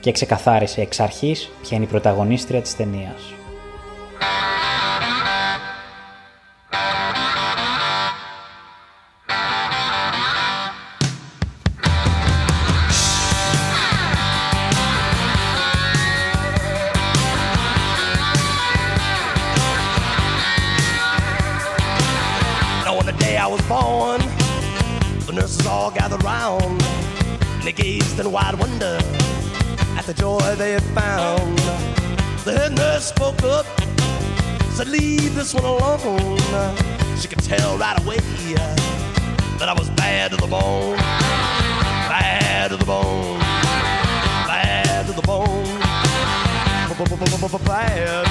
[0.00, 3.34] και ξεκαθάρισε εξ αρχής ποια είναι η πρωταγωνίστρια της ταινίας.
[30.64, 31.58] They found.
[32.44, 33.66] The head nurse spoke up,
[34.76, 36.38] said, Leave this one alone.
[37.18, 38.16] She could tell right away
[39.58, 43.38] that I was bad to the bone, bad to the bone,
[44.48, 45.64] bad to the bone,
[46.86, 47.24] bad,
[47.66, 48.26] bad,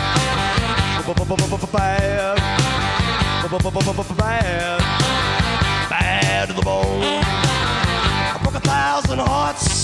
[4.17, 4.79] bad,
[5.89, 7.03] bad to the bone.
[8.33, 9.83] I broke a thousand hearts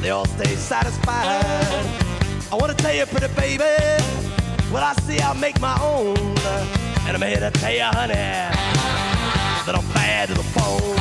[0.00, 1.44] They all stay satisfied.
[2.50, 3.64] I want to tell you, pretty baby,
[4.70, 6.16] what I see, I'll make my own.
[7.06, 10.96] And I'm here to tell you, honey, that I'm bad to the bone.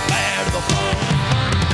[0.10, 1.71] Bad to the bone.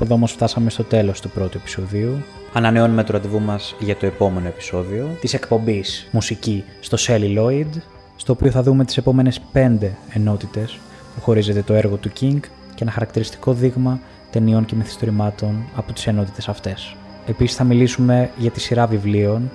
[0.00, 2.22] Κάπου εδώ όμως φτάσαμε στο τέλος του πρώτου επεισοδίου.
[2.52, 7.80] Ανανεώνουμε το ραντεβού μας για το επόμενο επεισόδιο της εκπομπής μουσική στο Celluloid,
[8.16, 10.78] στο οποίο θα δούμε τις επόμενες πέντε ενότητες
[11.14, 12.38] που χωρίζεται το έργο του King
[12.74, 16.94] και ένα χαρακτηριστικό δείγμα ταινιών και μυθιστορημάτων από τις ενότητες αυτές.
[17.26, 19.50] Επίσης θα μιλήσουμε για τη σειρά βιβλίων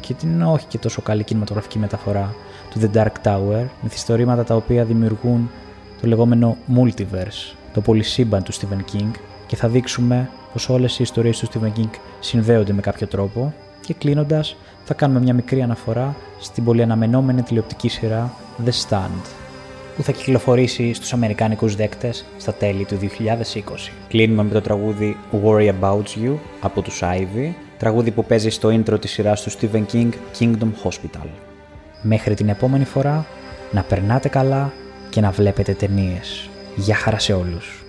[0.00, 2.34] και την όχι και τόσο καλή κινηματογραφική μεταφορά
[2.70, 5.50] του The Dark Tower, μυθιστορήματα τα οποία δημιουργούν
[6.00, 9.10] το λεγόμενο multiverse, το πολυσύμπαν του Stephen King
[9.48, 11.90] και θα δείξουμε πως όλες οι ιστορίες του Stephen King
[12.20, 17.88] συνδέονται με κάποιο τρόπο και κλείνοντας θα κάνουμε μια μικρή αναφορά στην πολύ αναμενόμενη τηλεοπτική
[17.88, 18.32] σειρά
[18.64, 19.38] The Stand
[19.96, 23.04] που θα κυκλοφορήσει στους αμερικάνικους δέκτες στα τέλη του 2020.
[24.08, 29.00] Κλείνουμε με το τραγούδι Worry About You από τους Ivy, τραγούδι που παίζει στο intro
[29.00, 31.28] της σειράς του Stephen King Kingdom Hospital.
[32.02, 33.26] Μέχρι την επόμενη φορά,
[33.72, 34.72] να περνάτε καλά
[35.10, 36.48] και να βλέπετε ταινίες.
[36.76, 37.87] Γεια χαρά σε όλους!